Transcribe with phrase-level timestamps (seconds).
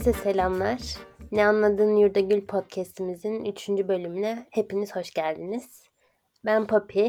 [0.00, 0.96] Herkese selamlar.
[1.32, 3.68] Ne Anladığın Yurda Gül podcastimizin 3.
[3.68, 5.82] bölümüne hepiniz hoş geldiniz.
[6.44, 7.06] Ben Poppy.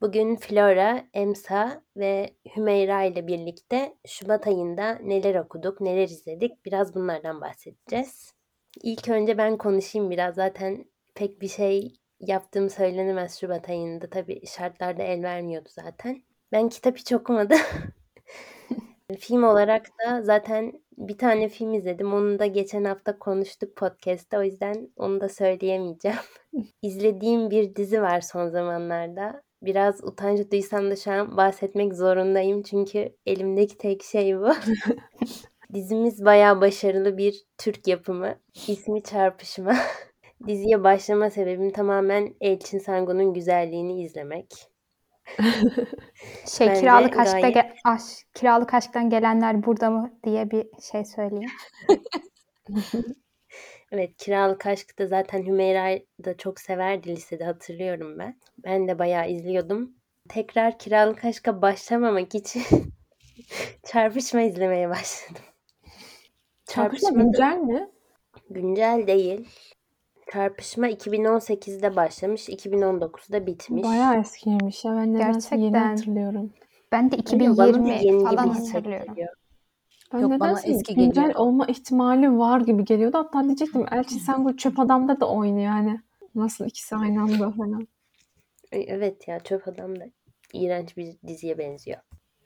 [0.00, 7.40] Bugün Flora, Emsa ve Hümeyra ile birlikte Şubat ayında neler okuduk, neler izledik biraz bunlardan
[7.40, 8.34] bahsedeceğiz.
[8.82, 10.34] İlk önce ben konuşayım biraz.
[10.34, 14.10] Zaten pek bir şey yaptığım söylenemez Şubat ayında.
[14.10, 16.22] Tabii şartlarda el vermiyordu zaten.
[16.52, 17.58] Ben kitap hiç okumadım.
[19.18, 22.12] Film olarak da zaten bir tane film izledim.
[22.12, 24.38] Onu da geçen hafta konuştuk podcast'te.
[24.38, 26.18] O yüzden onu da söyleyemeyeceğim.
[26.82, 29.42] İzlediğim bir dizi var son zamanlarda.
[29.62, 32.62] Biraz utanç duysam da şu an bahsetmek zorundayım.
[32.62, 34.52] Çünkü elimdeki tek şey bu.
[35.74, 38.34] Dizimiz bayağı başarılı bir Türk yapımı.
[38.68, 39.76] İsmi Çarpışma.
[40.46, 44.75] Diziye başlama sebebim tamamen Elçin Sangu'nun güzelliğini izlemek.
[46.48, 48.02] Şey Bence kiralık aşkta gayet- ge- aş,
[48.34, 51.50] kiralık aşktan gelenler burada mı diye bir şey söyleyeyim.
[53.92, 58.40] Evet, Kiralık Aşk'ı da zaten Hümeyra da çok severdi lisede hatırlıyorum ben.
[58.58, 59.94] Ben de bayağı izliyordum.
[60.28, 62.62] Tekrar Kiralık Aşk'a başlamamak için
[63.86, 65.42] Çarpışma izlemeye başladım.
[66.66, 67.88] Çarpışma güncel mi?
[68.50, 69.48] güncel değil.
[70.32, 73.84] Çarpışma 2018'de başlamış, 2019'da bitmiş.
[73.84, 74.92] Bayağı eskiymiş ya.
[74.96, 75.88] Ben nedense yeni Gerçekten.
[75.88, 76.52] hatırlıyorum.
[76.92, 79.14] Ben de Öyle bana da 2020 yeni falan hatırlıyorum.
[80.12, 81.40] Ben Yok, bana eski güncel geliyor.
[81.40, 83.18] olma ihtimali var gibi geliyordu.
[83.18, 86.00] Hatta diyecektim Elçin Sengur Çöp Adam'da da oynuyor yani.
[86.34, 87.88] Nasıl ikisi aynı anda falan.
[88.72, 90.04] Evet ya Çöp Adam da
[90.52, 91.98] iğrenç bir diziye benziyor.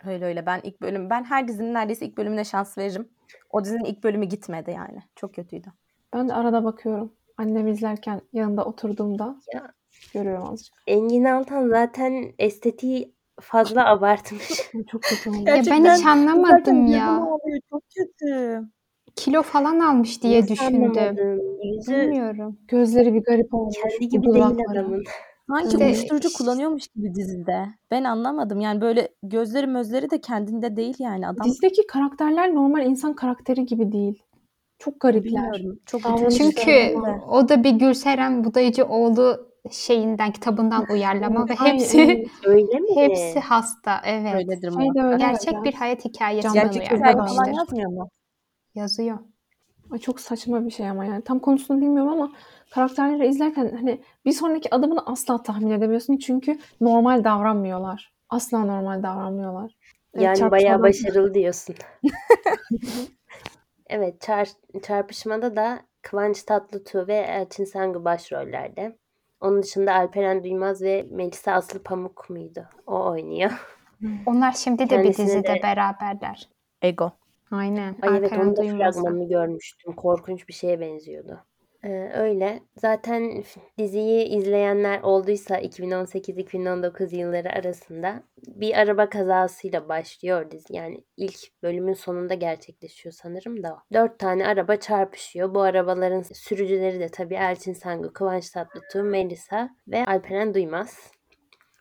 [0.04, 0.46] Öyle öyle.
[0.46, 3.08] Ben ilk bölüm, ben her dizinin neredeyse ilk bölümüne şans veririm.
[3.50, 5.02] O dizinin ilk bölümü gitmedi yani.
[5.16, 5.68] Çok kötüydü.
[6.12, 7.12] Ben de arada bakıyorum.
[7.40, 9.72] Annem izlerken yanında oturduğumda Ya
[10.14, 10.74] görüyorum azıcık.
[10.86, 14.48] Engin Altan zaten estetiği fazla abartmış.
[14.90, 15.38] Çok kötü oldu.
[15.50, 17.20] Ya ben hiç anlamadım ya.
[17.70, 18.60] Çok kötü.
[19.16, 20.82] Kilo falan almış diye Nasıl düşündüm.
[20.84, 21.40] anlamadın?
[21.76, 22.58] Yüzü Bilmiyorum.
[22.68, 23.76] Gözleri bir garip olmuş.
[23.82, 24.80] kendi gibi değil dudakları.
[24.80, 25.04] adamın.
[25.48, 27.66] Sanki İşte- uyuşturucu kullanıyormuş gibi dizide.
[27.90, 28.60] Ben anlamadım.
[28.60, 31.28] Yani böyle gözleri mözleri de kendinde değil yani.
[31.28, 34.22] Adam Dizideki karakterler normal insan karakteri gibi değil.
[34.80, 35.24] Çok garipler.
[35.24, 35.80] bilmiyorum.
[35.86, 36.00] Çok.
[36.36, 37.20] Çünkü öyle.
[37.30, 42.26] o da bir Gülseren Budayıcıoğlu şeyinden kitabından uyarlama ve hepsi.
[42.44, 42.96] Öyle mi?
[42.96, 44.00] hepsi hasta.
[44.04, 44.34] Evet.
[44.34, 45.16] Öyledir Şey öyle.
[45.16, 45.64] Gerçek ya.
[45.64, 47.52] bir hayat hikayesinden Gerçek falan uyarlanmıştır.
[47.58, 48.08] yazmıyor mu?
[48.74, 49.18] Yazıyor.
[49.92, 51.22] Ay çok saçma bir şey ama yani.
[51.24, 52.32] Tam konusunu bilmiyorum ama
[52.70, 56.16] karakterleri izlerken hani bir sonraki adımını asla tahmin edemiyorsun.
[56.16, 58.12] Çünkü normal davranmıyorlar.
[58.28, 59.72] Asla normal davranmıyorlar.
[60.14, 61.74] Yani bayağı çarpışmadan- başarılı diyorsun.
[63.90, 68.98] evet, çar- çarpışmada da Kıvanç Tatlıtuğ ve Elçin Sangu başrollerde.
[69.40, 72.66] Onun dışında Alperen Duymaz ve Melisa Aslı Pamuk muydu?
[72.86, 73.50] O oynuyor.
[74.26, 76.48] Onlar şimdi de bir Kendisine dizide de- beraberler.
[76.82, 77.12] Ego.
[77.50, 77.96] Aynen.
[78.02, 78.92] Ay evet Alperen onun da Duymaz'la.
[79.02, 79.96] fragmanını görmüştüm.
[79.96, 81.44] Korkunç bir şeye benziyordu.
[82.14, 82.60] Öyle.
[82.76, 83.44] Zaten
[83.78, 90.76] diziyi izleyenler olduysa 2018-2019 yılları arasında bir araba kazasıyla başlıyor dizi.
[90.76, 93.78] Yani ilk bölümün sonunda gerçekleşiyor sanırım da.
[93.92, 95.54] Dört tane araba çarpışıyor.
[95.54, 101.19] Bu arabaların sürücüleri de tabii Elçin Sangu, Kıvanç Tatlıtuğ, Melisa ve Alperen Duymaz.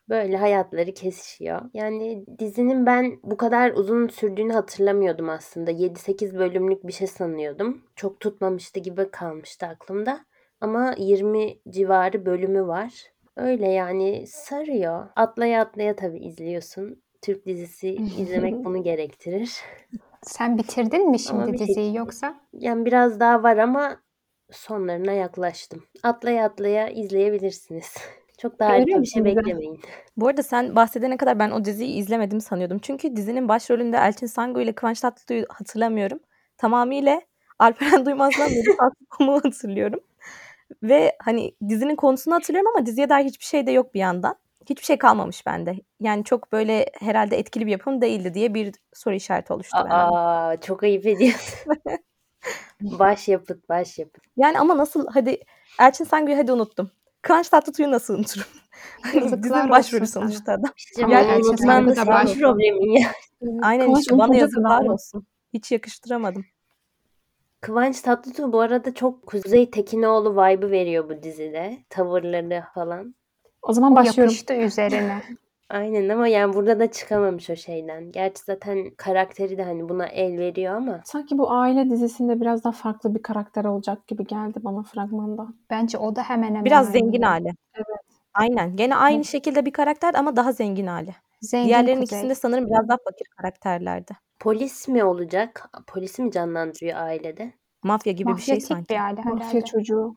[0.09, 1.61] Böyle hayatları kesişiyor.
[1.73, 5.71] Yani dizinin ben bu kadar uzun sürdüğünü hatırlamıyordum aslında.
[5.71, 7.81] 7-8 bölümlük bir şey sanıyordum.
[7.95, 10.25] Çok tutmamıştı gibi kalmıştı aklımda.
[10.61, 12.93] Ama 20 civarı bölümü var.
[13.37, 15.07] Öyle yani sarıyor.
[15.15, 17.03] Atlaya atlaya tabii izliyorsun.
[17.21, 19.57] Türk dizisi izlemek bunu gerektirir.
[20.21, 22.39] Sen bitirdin mi şimdi bir diziyi şekilde- yoksa?
[22.53, 24.01] Yani biraz daha var ama
[24.51, 25.83] sonlarına yaklaştım.
[26.03, 27.95] Atlaya atlaya izleyebilirsiniz.
[28.41, 29.79] Çok daha Görüyor harika bir şey beklemeyin.
[30.17, 32.79] Bu arada sen bahsedene kadar ben o diziyi izlemedim sanıyordum.
[32.79, 36.19] Çünkü dizinin başrolünde Elçin Sangu ile Kıvanç Tatlıtuğ'u hatırlamıyorum.
[36.57, 37.21] Tamamıyla
[37.59, 39.99] Alperen Duymaz'dan Melisa Aslı Pamuk'u hatırlıyorum.
[40.83, 44.35] Ve hani dizinin konusunu hatırlıyorum ama diziye dair hiçbir şey de yok bir yandan.
[44.69, 45.75] Hiçbir şey kalmamış bende.
[45.99, 49.93] Yani çok böyle herhalde etkili bir yapım değildi diye bir soru işareti oluştu bende.
[49.93, 51.73] Aa, çok ayıp ediyorsun.
[52.81, 54.23] başyapıt, başyapıt.
[54.37, 55.39] Yani ama nasıl hadi
[55.79, 56.91] Elçin Sangu'yu hadi unuttum.
[57.21, 58.47] Kıvanç Tatlıtuğ'u nasıl unuturum?
[59.01, 60.71] Hani dizinin başrolü sonuçta adam.
[60.75, 63.11] Bir şey da da senin problemin ya.
[63.61, 65.27] Aynen Kıvanç işte bana yazıklar olsun.
[65.53, 66.45] Hiç yakıştıramadım.
[67.61, 71.77] Kıvanç Tatlıtuğ bu arada çok Kuzey Tekinoğlu vibe'ı veriyor bu dizide.
[71.89, 73.15] Tavırları falan.
[73.61, 74.23] O zaman başlıyorum.
[74.23, 75.21] yapıştı üzerine.
[75.69, 78.11] Aynen ama yani burada da çıkamamış o şeyden.
[78.11, 82.73] Gerçi zaten karakteri de hani buna el veriyor ama Sanki bu aile dizisinde biraz daha
[82.73, 85.47] farklı bir karakter olacak gibi geldi bana fragmanda.
[85.69, 86.99] Bence o da hemen hemen Biraz aynı.
[86.99, 87.49] zengin hali.
[87.75, 87.85] Evet.
[88.33, 88.75] Aynen.
[88.75, 91.15] Gene aynı şekilde bir karakter ama daha zengin hali.
[91.41, 92.17] Zengin Diğerlerinin kuzey.
[92.19, 94.13] ikisinde sanırım biraz daha fakir karakterlerdi.
[94.39, 95.69] polis mi olacak?
[95.87, 97.53] Polisi mi canlandırıyor ailede?
[97.83, 98.89] Mafya gibi bir şey Mafyatik sanki.
[98.89, 99.65] bir aile Mafya herhalde.
[99.65, 100.15] çocuğu.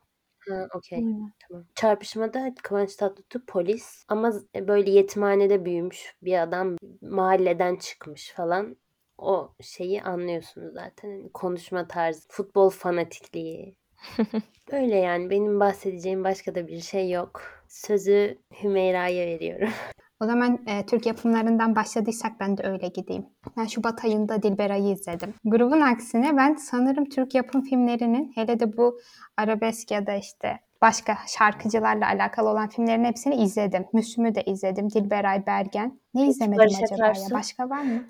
[0.49, 1.00] Ha, okey.
[1.49, 1.65] Tamam.
[1.75, 8.77] Çarpışmada Kıvanç Tatlıtuğ polis ama z- böyle yetimhanede büyümüş bir adam mahalleden çıkmış falan.
[9.19, 11.11] O şeyi anlıyorsunuz zaten.
[11.11, 13.77] Hani konuşma tarzı, futbol fanatikliği.
[14.73, 17.43] Böyle yani benim bahsedeceğim başka da bir şey yok.
[17.69, 19.69] Sözü Hümeyra'ya veriyorum.
[20.22, 23.26] O zaman e, Türk yapımlarından başladıysak ben de öyle gideyim.
[23.56, 25.34] Ben Şubat ayında Dilberay'ı izledim.
[25.44, 28.98] Grubun aksine ben sanırım Türk yapım filmlerinin hele de bu
[29.36, 33.84] arabesk ya da işte başka şarkıcılarla alakalı olan filmlerin hepsini izledim.
[33.92, 34.90] Müslüm'ü de izledim.
[34.90, 36.00] Dilberay, Bergen.
[36.14, 37.10] Ne izlemedim Barış acaba ya?
[37.10, 37.34] Akarsu?
[37.34, 38.04] Başka var mı?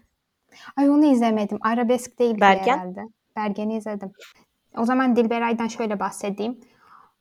[0.76, 1.58] Ay onu izlemedim.
[1.60, 2.78] Arabesk değil Bergen?
[2.78, 3.00] herhalde.
[3.36, 4.12] Bergen'i izledim.
[4.78, 6.60] O zaman Dilberay'dan şöyle bahsedeyim.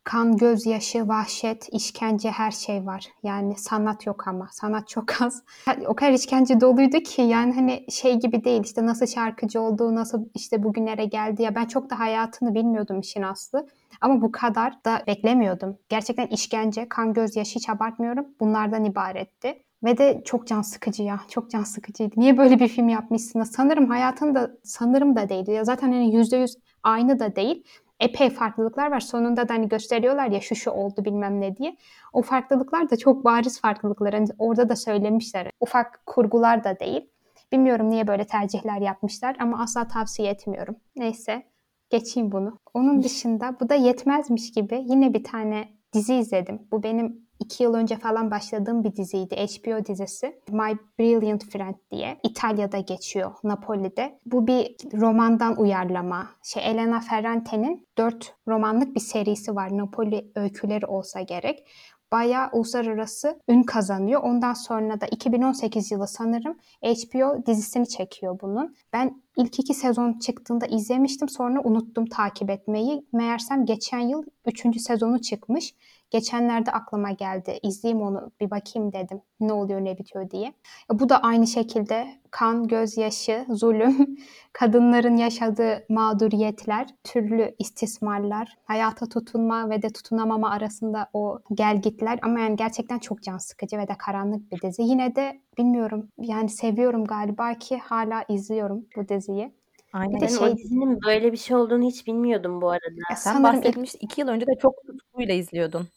[0.03, 3.05] Kan, gözyaşı, vahşet, işkence her şey var.
[3.23, 4.47] Yani sanat yok ama.
[4.51, 5.43] Sanat çok az.
[5.87, 10.25] O kadar işkence doluydu ki yani hani şey gibi değil işte nasıl şarkıcı olduğu, nasıl
[10.35, 13.67] işte bugünlere geldi ya ben çok da hayatını bilmiyordum işin aslı.
[14.01, 15.77] Ama bu kadar da beklemiyordum.
[15.89, 18.25] Gerçekten işkence, kan, gözyaşı hiç abartmıyorum.
[18.39, 19.63] Bunlardan ibaretti.
[19.83, 21.19] Ve de çok can sıkıcı ya.
[21.29, 22.13] Çok can sıkıcıydı.
[22.17, 23.51] Niye böyle bir film yapmışsınız?
[23.51, 25.51] Sanırım hayatında sanırım da değildi.
[25.51, 27.63] Ya zaten hani yüzde yüz aynı da değil
[28.01, 28.99] epey farklılıklar var.
[28.99, 31.77] Sonunda da hani gösteriyorlar ya şu şu oldu bilmem ne diye.
[32.13, 34.13] O farklılıklar da çok bariz farklılıklar.
[34.13, 35.51] Hani orada da söylemişler.
[35.59, 37.09] Ufak kurgular da değil.
[37.51, 40.75] Bilmiyorum niye böyle tercihler yapmışlar ama asla tavsiye etmiyorum.
[40.95, 41.43] Neyse
[41.89, 42.59] geçeyim bunu.
[42.73, 46.61] Onun dışında bu da yetmezmiş gibi yine bir tane dizi izledim.
[46.71, 49.35] Bu benim iki yıl önce falan başladığım bir diziydi.
[49.35, 50.39] HBO dizisi.
[50.49, 52.17] My Brilliant Friend diye.
[52.23, 53.31] İtalya'da geçiyor.
[53.43, 54.19] Napoli'de.
[54.25, 56.27] Bu bir romandan uyarlama.
[56.43, 59.77] Şey Elena Ferrante'nin dört romanlık bir serisi var.
[59.77, 61.67] Napoli öyküleri olsa gerek.
[62.11, 64.23] Bayağı uluslararası ün kazanıyor.
[64.23, 68.75] Ondan sonra da 2018 yılı sanırım HBO dizisini çekiyor bunun.
[68.93, 71.29] Ben ilk iki sezon çıktığında izlemiştim.
[71.29, 73.05] Sonra unuttum takip etmeyi.
[73.13, 75.75] Meğersem geçen yıl üçüncü sezonu çıkmış.
[76.11, 77.59] Geçenlerde aklıma geldi.
[77.63, 79.21] İzleyeyim onu bir bakayım dedim.
[79.39, 80.53] Ne oluyor ne bitiyor diye.
[80.93, 84.17] Bu da aynı şekilde kan, gözyaşı, zulüm,
[84.53, 92.55] kadınların yaşadığı mağduriyetler, türlü istismarlar, hayata tutunma ve de tutunamama arasında o gelgitler ama yani
[92.55, 94.81] gerçekten çok can sıkıcı ve de karanlık bir dizi.
[94.81, 99.51] Yine de bilmiyorum yani seviyorum galiba ki hala izliyorum bu diziyi.
[99.93, 100.15] Aynen.
[100.15, 102.85] Bir de şey- o dizinin böyle bir şey olduğunu hiç bilmiyordum bu arada.
[103.09, 103.99] Ya Sen ilk- bahsetmiştin.
[104.01, 105.87] iki yıl önce de çok tutkuyla izliyordun.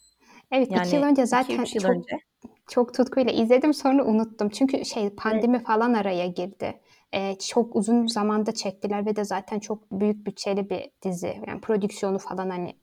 [0.54, 2.18] Evet Yani iki yıl önce 2-3 zaten yıl çok önce.
[2.68, 4.48] çok tutkuyla izledim sonra unuttum.
[4.48, 6.80] Çünkü şey pandemi falan araya girdi.
[7.14, 11.42] Ee, çok uzun zamanda çektiler ve de zaten çok büyük bütçeli bir dizi.
[11.46, 12.76] Yani prodüksiyonu falan hani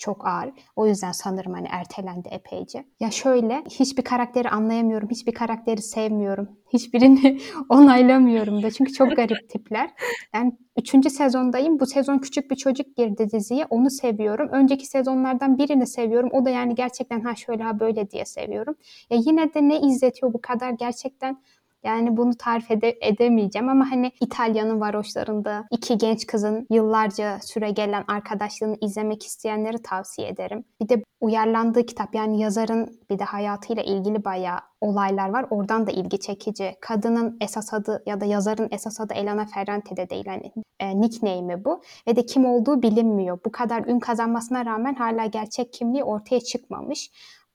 [0.00, 0.50] çok ağır.
[0.76, 2.84] O yüzden sanırım hani ertelendi epeyce.
[3.00, 5.08] Ya şöyle hiçbir karakteri anlayamıyorum.
[5.10, 6.48] Hiçbir karakteri sevmiyorum.
[6.72, 8.70] Hiçbirini onaylamıyorum da.
[8.70, 9.90] Çünkü çok garip tipler.
[10.34, 11.80] Yani üçüncü sezondayım.
[11.80, 13.66] Bu sezon küçük bir çocuk girdi diziye.
[13.70, 14.48] Onu seviyorum.
[14.52, 16.30] Önceki sezonlardan birini seviyorum.
[16.32, 18.74] O da yani gerçekten ha şöyle ha böyle diye seviyorum.
[19.10, 21.42] Ya yine de ne izletiyor bu kadar gerçekten
[21.84, 28.04] yani bunu tarif ede- edemeyeceğim ama hani İtalya'nın varoşlarında iki genç kızın yıllarca süre gelen
[28.08, 30.64] arkadaşlığını izlemek isteyenleri tavsiye ederim.
[30.82, 35.46] Bir de uyarlandığı kitap yani yazarın bir de hayatıyla ilgili bayağı olaylar var.
[35.50, 36.76] Oradan da ilgi çekici.
[36.80, 40.26] Kadının esas adı ya da yazarın esas adı Elena Ferrante de değil.
[40.26, 41.82] Hani e, nickname'i bu.
[42.08, 43.38] Ve de kim olduğu bilinmiyor.
[43.44, 47.10] Bu kadar ün kazanmasına rağmen hala gerçek kimliği ortaya çıkmamış.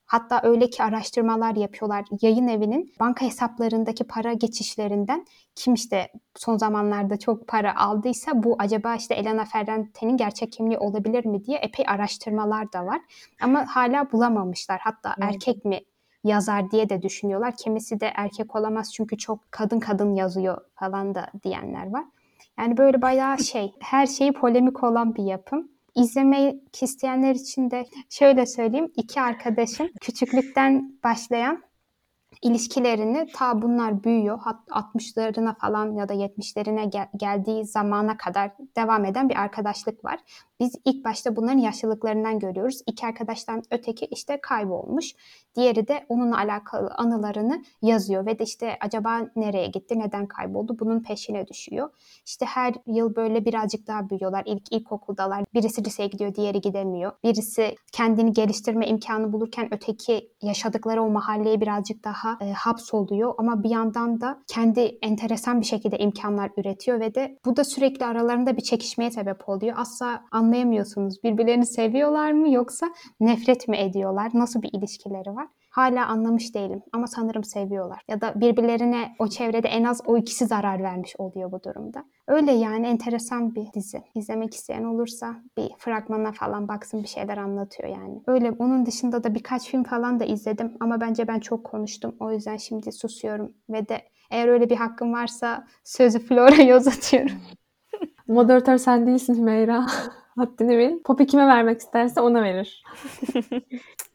[0.06, 2.06] Hatta öyle ki araştırmalar yapıyorlar.
[2.22, 8.96] Yayın evinin banka hesaplarındaki para geçişlerinden kim işte son zamanlarda çok para aldıysa bu acaba
[8.96, 13.02] işte Elena Ferrante'nin gerçek kimliği olabilir mi diye epey araştırmalar da var.
[13.42, 14.80] Ama hala bulamamışlar.
[14.84, 15.34] Hatta Evet.
[15.34, 15.80] erkek mi
[16.24, 17.56] yazar diye de düşünüyorlar.
[17.56, 22.06] Kimisi de erkek olamaz çünkü çok kadın kadın yazıyor falan da diyenler var.
[22.60, 25.75] Yani böyle bayağı şey, her şeyi polemik olan bir yapım.
[25.96, 28.92] İzlemek isteyenler için de şöyle söyleyeyim.
[28.96, 31.64] iki arkadaşın küçüklükten başlayan
[32.42, 34.40] ilişkilerini ta bunlar büyüyor.
[34.40, 40.20] Hat 60'larına falan ya da 70'lerine gel- geldiği zamana kadar devam eden bir arkadaşlık var.
[40.60, 42.82] Biz ilk başta bunların yaşlılıklarından görüyoruz.
[42.88, 45.16] İki arkadaştan öteki işte kaybolmuş.
[45.56, 51.00] Diğeri de onunla alakalı anılarını yazıyor ve de işte acaba nereye gitti, neden kayboldu bunun
[51.00, 51.90] peşine düşüyor.
[52.26, 54.44] İşte her yıl böyle birazcık daha büyüyorlar.
[54.46, 55.44] İlk ilkokuldalar.
[55.54, 57.12] Birisi liseye gidiyor, diğeri gidemiyor.
[57.24, 63.34] Birisi kendini geliştirme imkanı bulurken öteki yaşadıkları o mahalleye birazcık daha e, hapsoluyor.
[63.38, 68.06] Ama bir yandan da kendi enteresan bir şekilde imkanlar üretiyor ve de bu da sürekli
[68.06, 69.76] aralarında bir çekişmeye sebep oluyor.
[69.78, 72.88] Asla anlayamıyorsunuz birbirlerini seviyorlar mı yoksa
[73.20, 74.32] nefret mi ediyorlar?
[74.34, 75.48] Nasıl bir ilişkileri var?
[75.76, 78.02] Hala anlamış değilim ama sanırım seviyorlar.
[78.08, 82.06] Ya da birbirlerine o çevrede en az o ikisi zarar vermiş oluyor bu durumda.
[82.28, 84.02] Öyle yani enteresan bir dizi.
[84.16, 88.22] İzlemek isteyen olursa bir fragmana falan baksın bir şeyler anlatıyor yani.
[88.28, 92.16] Öyle onun dışında da birkaç film falan da izledim ama bence ben çok konuştum.
[92.20, 94.02] O yüzden şimdi susuyorum ve de
[94.32, 97.38] eğer öyle bir hakkım varsa sözü Flora'ya uzatıyorum.
[98.28, 99.86] Moderatör sen değilsin Hümeyra.
[100.38, 101.04] Haddini bil.
[101.04, 102.84] Poppy kime vermek isterse ona verir.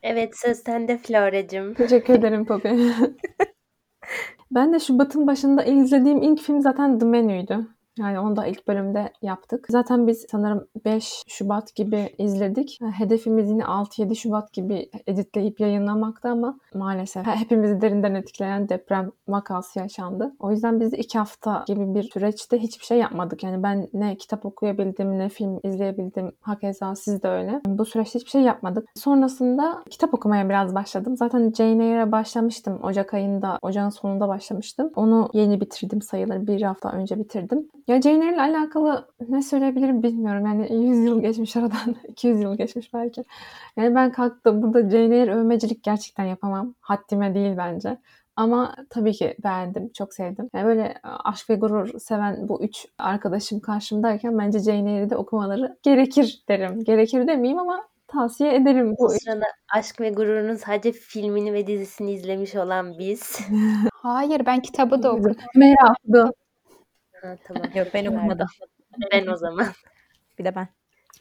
[0.03, 1.75] Evet söz sende Flora'cığım.
[1.75, 2.69] Teşekkür ederim Poppy.
[4.51, 7.67] ben de Şubat'ın başında izlediğim ilk film zaten The Menu'ydu.
[8.01, 9.67] Yani onu da ilk bölümde yaptık.
[9.69, 12.79] Zaten biz sanırım 5 Şubat gibi izledik.
[12.93, 20.33] Hedefimiz yine 6-7 Şubat gibi editleyip yayınlamakta ama maalesef hepimizi derinden etkileyen deprem vakası yaşandı.
[20.39, 23.43] O yüzden biz 2 hafta gibi bir süreçte hiçbir şey yapmadık.
[23.45, 26.33] Yani ben ne kitap okuyabildim ne film izleyebildim.
[26.41, 27.61] Hakeza siz de öyle.
[27.67, 28.89] Bu süreçte hiçbir şey yapmadık.
[28.95, 31.17] Sonrasında kitap okumaya biraz başladım.
[31.17, 32.81] Zaten Jane Eyre'e başlamıştım.
[32.83, 34.91] Ocak ayında, ocağın sonunda başlamıştım.
[34.97, 36.47] Onu yeni bitirdim sayılır.
[36.47, 37.69] Bir hafta önce bitirdim.
[37.91, 40.47] Ya Jane Eyre ile alakalı ne söyleyebilirim bilmiyorum.
[40.47, 41.97] Yani 100 yıl geçmiş aradan.
[42.09, 43.25] 200 yıl geçmiş belki.
[43.77, 46.75] Yani ben kalktım burada Jane Eyre övmecilik gerçekten yapamam.
[46.81, 47.99] Haddime değil bence.
[48.37, 50.51] Ama tabii ki beğendim, çok sevdim.
[50.55, 55.79] Yani böyle aşk ve gurur seven bu üç arkadaşım karşımdayken bence Jane Eyre'i de okumaları
[55.83, 56.85] gerekir derim.
[56.85, 58.95] Gerekir demeyeyim ama tavsiye ederim.
[58.99, 63.41] Bu sırada Aşk ve Gurur'un sadece filmini ve dizisini izlemiş olan biz.
[63.93, 65.37] Hayır ben kitabı da okudum.
[66.07, 66.33] Okudu.
[67.23, 67.63] Ha, tamam.
[67.75, 68.47] Yok ben okumadım.
[69.13, 69.67] Ben o zaman.
[70.39, 70.69] Bir de ben.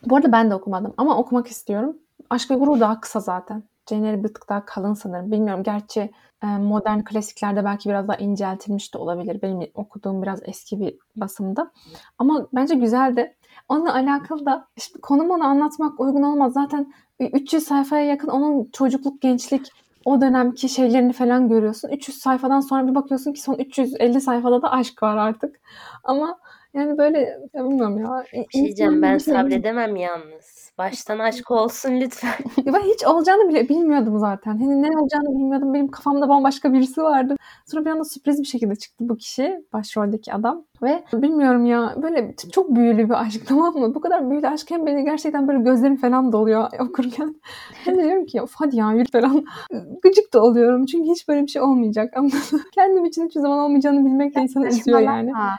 [0.05, 1.97] Bu arada ben de okumadım ama okumak istiyorum.
[2.29, 3.63] Aşk ve Gurur daha kısa zaten.
[3.89, 5.31] Jane Eyre bir tık daha kalın sanırım.
[5.31, 5.63] Bilmiyorum.
[5.63, 6.11] Gerçi
[6.43, 9.41] e, modern klasiklerde belki biraz daha inceltilmiş de olabilir.
[9.41, 11.71] Benim okuduğum biraz eski bir basımda.
[12.17, 13.35] Ama bence güzeldi.
[13.69, 16.53] Onunla alakalı da işte konum onu anlatmak uygun olmaz.
[16.53, 19.71] Zaten 300 sayfaya yakın onun çocukluk, gençlik,
[20.05, 21.89] o dönemki şeylerini falan görüyorsun.
[21.89, 25.59] 300 sayfadan sonra bir bakıyorsun ki son 350 sayfada da aşk var artık.
[26.03, 26.39] Ama
[26.73, 27.19] yani böyle
[27.53, 28.23] ya bilmiyorum ya.
[28.33, 30.71] Bir şey diyeceğim ben sabredemem yalnız.
[30.77, 32.33] Baştan aşk olsun lütfen.
[32.65, 34.51] Ya ben hiç olacağını bile bilmiyordum zaten.
[34.57, 35.73] Hani ne olacağını bilmiyordum.
[35.73, 37.35] Benim kafamda bambaşka birisi vardı.
[37.65, 39.65] Sonra bir anda sürpriz bir şekilde çıktı bu kişi.
[39.73, 40.65] Başroldeki adam.
[40.83, 43.95] Ve bilmiyorum ya böyle çok büyülü bir aşk tamam mı?
[43.95, 47.35] Bu kadar büyülü aşk hem beni gerçekten böyle gözlerim falan doluyor okurken.
[47.73, 49.45] Hem de diyorum ki of hadi ya yürü falan.
[50.03, 50.85] Gıcık da oluyorum.
[50.85, 52.13] Çünkü hiç böyle bir şey olmayacak.
[52.15, 52.29] Ama
[52.75, 55.31] kendim için hiçbir zaman olmayacağını bilmek de insanı üzüyor yani.
[55.31, 55.57] Ha.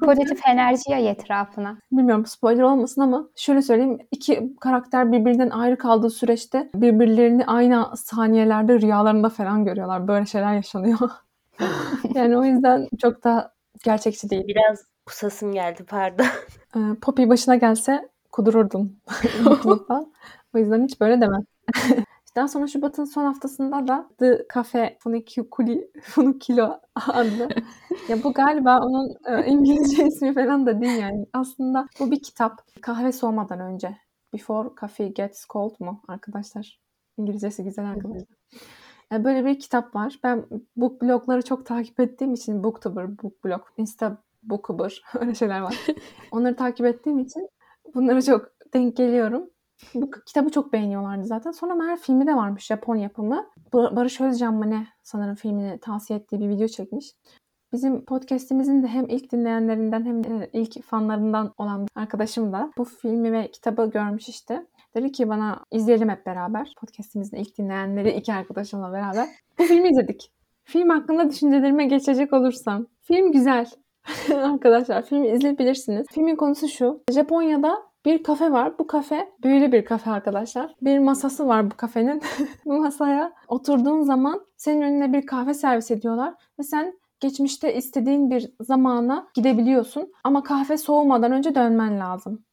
[0.00, 1.78] Pozitif enerji yay etrafına.
[1.92, 3.98] Bilmiyorum spoiler olmasın ama şöyle söyleyeyim.
[4.10, 10.08] iki karakter birbirinden ayrı kaldığı süreçte birbirlerini aynı saniyelerde rüyalarında falan görüyorlar.
[10.08, 11.10] Böyle şeyler yaşanıyor.
[12.14, 14.44] yani o yüzden çok da gerçekçi değil.
[14.46, 16.26] Biraz kusasım geldi pardon.
[16.76, 18.96] Ee, Poppy başına gelse kudururdum
[19.44, 20.12] mutluluktan.
[20.54, 21.42] o yüzden hiç böyle demem.
[22.36, 27.48] Daha sonra Şubat'ın son haftasında da The Cafe Funiculi Funicilo adlı.
[28.08, 31.26] ya bu galiba onun e, İngilizce ismi falan da değil yani.
[31.32, 32.82] Aslında bu bir kitap.
[32.82, 33.96] Kahve soğumadan önce.
[34.34, 36.80] Before Coffee Gets Cold mu arkadaşlar?
[37.16, 38.36] İngilizcesi güzel arkadaşlar.
[39.12, 40.18] Yani böyle bir kitap var.
[40.22, 40.44] Ben
[40.76, 45.76] book blogları çok takip ettiğim için Booktuber, book blog, Insta Booktuber öyle şeyler var.
[46.30, 47.48] Onları takip ettiğim için
[47.94, 49.50] bunlara çok denk geliyorum.
[49.94, 51.50] Bu kitabı çok beğeniyorlardı zaten.
[51.50, 53.46] Sonra meğer filmi de varmış Japon yapımı.
[53.72, 57.12] Barış Özcan mı ne sanırım filmini tavsiye ettiği bir video çekmiş.
[57.72, 63.32] Bizim podcastimizin de hem ilk dinleyenlerinden hem de ilk fanlarından olan arkadaşım da bu filmi
[63.32, 64.66] ve kitabı görmüş işte.
[64.94, 66.74] Dedi ki bana izleyelim hep beraber.
[66.80, 69.28] Podcastimizin ilk dinleyenleri iki arkadaşımla beraber.
[69.58, 70.32] Bu filmi izledik.
[70.64, 72.86] Film hakkında düşüncelerime geçecek olursam.
[73.02, 73.66] Film güzel.
[74.34, 76.06] Arkadaşlar filmi izleyebilirsiniz.
[76.10, 77.02] Filmin konusu şu.
[77.10, 78.78] Japonya'da bir kafe var.
[78.78, 80.74] Bu kafe büyülü bir kafe arkadaşlar.
[80.82, 82.22] Bir masası var bu kafenin.
[82.64, 88.50] bu masaya oturduğun zaman senin önüne bir kahve servis ediyorlar ve sen geçmişte istediğin bir
[88.60, 92.44] zamana gidebiliyorsun ama kahve soğumadan önce dönmen lazım.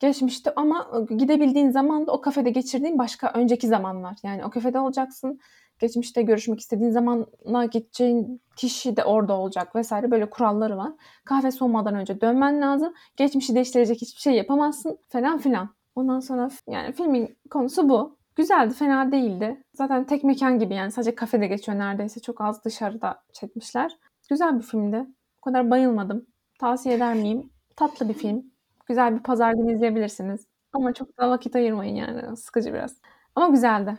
[0.00, 4.16] Geçmişte ama gidebildiğin zaman da o kafede geçirdiğin başka önceki zamanlar.
[4.22, 5.40] Yani o kafede olacaksın.
[5.78, 10.92] Geçmişte görüşmek istediğin zamana gideceğin kişi de orada olacak vesaire böyle kuralları var.
[11.24, 12.94] Kahve soğumadan önce dönmen lazım.
[13.16, 15.74] Geçmişi değiştirecek hiçbir şey yapamazsın falan filan.
[15.94, 18.18] Ondan sonra yani filmin konusu bu.
[18.36, 19.62] Güzeldi, fena değildi.
[19.74, 22.20] Zaten tek mekan gibi yani sadece kafede geçiyor neredeyse.
[22.20, 23.98] Çok az dışarıda çekmişler.
[24.30, 25.06] Güzel bir filmdi.
[25.38, 26.26] O kadar bayılmadım.
[26.60, 27.50] Tavsiye eder miyim?
[27.76, 28.57] Tatlı bir film.
[28.88, 30.46] Güzel bir pazar günü izleyebilirsiniz.
[30.72, 32.36] Ama çok da vakit ayırmayın yani.
[32.36, 32.96] Sıkıcı biraz.
[33.34, 33.98] Ama güzeldi.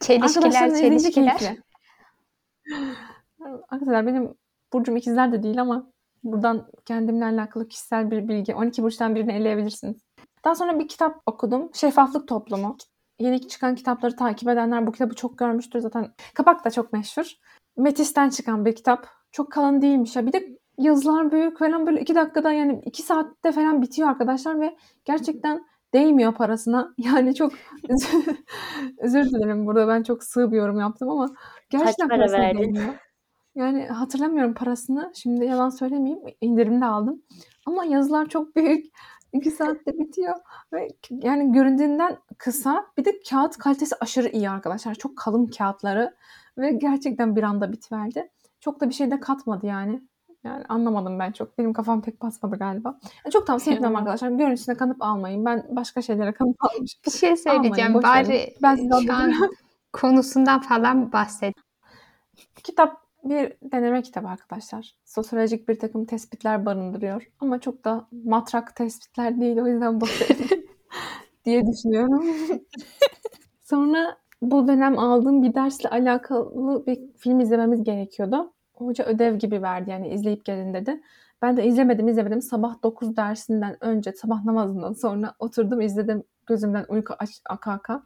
[0.00, 1.38] Çelişkiler, çelişkiler.
[1.38, 1.62] Keyifli.
[3.68, 4.34] Arkadaşlar benim
[4.72, 5.92] burcum ikizler de değil ama
[6.24, 8.54] buradan kendimle alakalı kişisel bir bilgi.
[8.54, 9.96] 12 burçtan birini eleyebilirsiniz.
[10.44, 11.70] Daha sonra bir kitap okudum.
[11.74, 12.76] Şeffaflık Toplumu.
[13.18, 16.14] yeni çıkan kitapları takip edenler bu kitabı çok görmüştür zaten.
[16.34, 17.32] Kapak da çok meşhur.
[17.76, 19.06] Metis'ten çıkan bir kitap.
[19.32, 20.26] Çok kalın değilmiş ya.
[20.26, 24.76] Bir de yazılar büyük falan böyle iki dakikada yani iki saatte falan bitiyor arkadaşlar ve
[25.04, 26.94] gerçekten değmiyor parasına.
[26.98, 27.52] Yani çok
[28.98, 31.28] özür dilerim burada ben çok sığ bir yorum yaptım ama
[31.70, 32.58] gerçekten para parasına verdin?
[32.62, 32.94] değmiyor.
[33.54, 35.12] Yani hatırlamıyorum parasını.
[35.14, 36.20] Şimdi yalan söylemeyeyim.
[36.40, 37.22] İndirimde aldım.
[37.66, 38.86] Ama yazılar çok büyük.
[39.32, 40.34] İki saatte bitiyor.
[40.72, 42.86] Ve yani göründüğünden kısa.
[42.98, 44.94] Bir de kağıt kalitesi aşırı iyi arkadaşlar.
[44.94, 46.16] Çok kalın kağıtları.
[46.58, 48.30] Ve gerçekten bir anda bitiverdi.
[48.60, 50.02] Çok da bir şey de katmadı yani.
[50.44, 51.58] Yani anlamadım ben çok.
[51.58, 52.98] Benim kafam pek basmadı galiba.
[53.24, 54.30] Yani çok tavsiye etmem arkadaşlar.
[54.30, 55.44] Görüntüsüne kanıp almayın.
[55.44, 57.00] Ben başka şeylere kanıp almışım.
[57.06, 57.94] Bir şey söyleyeceğim.
[57.94, 58.02] verin.
[58.02, 59.32] Bari Ben size şu an
[59.92, 61.54] konusundan falan bahset.
[62.64, 64.94] Kitap bir deneme kitabı arkadaşlar.
[65.04, 67.30] Sosyolojik bir takım tespitler barındırıyor.
[67.40, 69.58] Ama çok da matrak tespitler değil.
[69.58, 70.70] O yüzden verin
[71.44, 72.24] diye düşünüyorum.
[73.60, 78.52] Sonra bu dönem aldığım bir dersle alakalı bir film izlememiz gerekiyordu.
[78.84, 81.00] Hoca ödev gibi verdi yani izleyip gelin dedi.
[81.42, 82.42] Ben de izlemedim izlemedim.
[82.42, 86.24] Sabah 9 dersinden önce sabah namazından sonra oturdum izledim.
[86.46, 88.02] Gözümden uyku aç, aka aka.